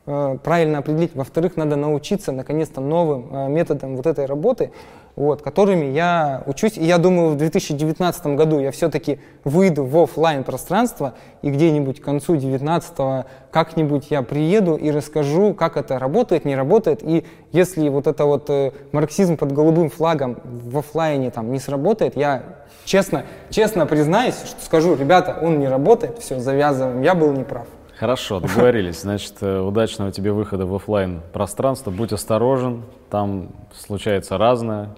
[0.05, 1.15] э, правильно определить.
[1.15, 4.71] Во-вторых, надо научиться наконец-то новым э, методам вот этой работы
[5.15, 6.77] вот, которыми я учусь.
[6.77, 12.03] И я думаю, в 2019 году я все-таки выйду в офлайн пространство и где-нибудь к
[12.03, 17.03] концу 2019 как-нибудь я приеду и расскажу, как это работает, не работает.
[17.03, 22.15] И если вот это вот э, марксизм под голубым флагом в офлайне там не сработает,
[22.15, 22.43] я
[22.85, 27.67] честно, честно признаюсь, что скажу, ребята, он не работает, все, завязываем, я был неправ.
[28.01, 29.01] Хорошо, договорились.
[29.01, 31.91] Значит, э, удачного тебе выхода в офлайн пространство.
[31.91, 32.81] Будь осторожен,
[33.11, 34.89] там случается разное.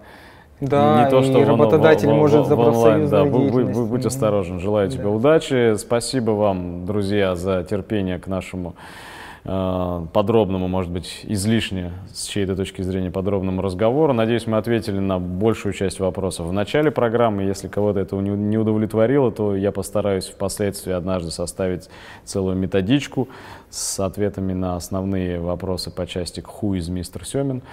[0.61, 4.61] Да, не то, что и работодатель в, может за профсоюзную да, будь, будь, будь осторожен.
[4.61, 4.95] Желаю да.
[4.95, 5.75] тебе удачи.
[5.75, 8.73] Спасибо вам, друзья, за терпение к нашему
[9.43, 14.13] подробному, может быть, излишне с чьей-то точки зрения подробному разговору.
[14.13, 17.43] Надеюсь, мы ответили на большую часть вопросов в начале программы.
[17.43, 21.89] Если кого-то это не удовлетворило, то я постараюсь впоследствии однажды составить
[22.23, 23.27] целую методичку
[23.74, 27.63] с ответами на основные вопросы по части «Who из мистер Семин?».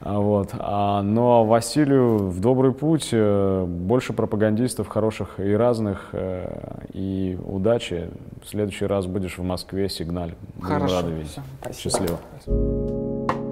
[0.00, 0.50] Вот.
[0.52, 8.08] А, но Василию в добрый путь, э, больше пропагандистов хороших и разных, э, и удачи.
[8.42, 10.34] В следующий раз будешь в Москве, сигналь.
[10.60, 10.84] Хорошо.
[10.84, 11.38] Будем рады видеть.
[11.70, 12.18] Все, Счастливо.
[12.42, 13.47] Спасибо.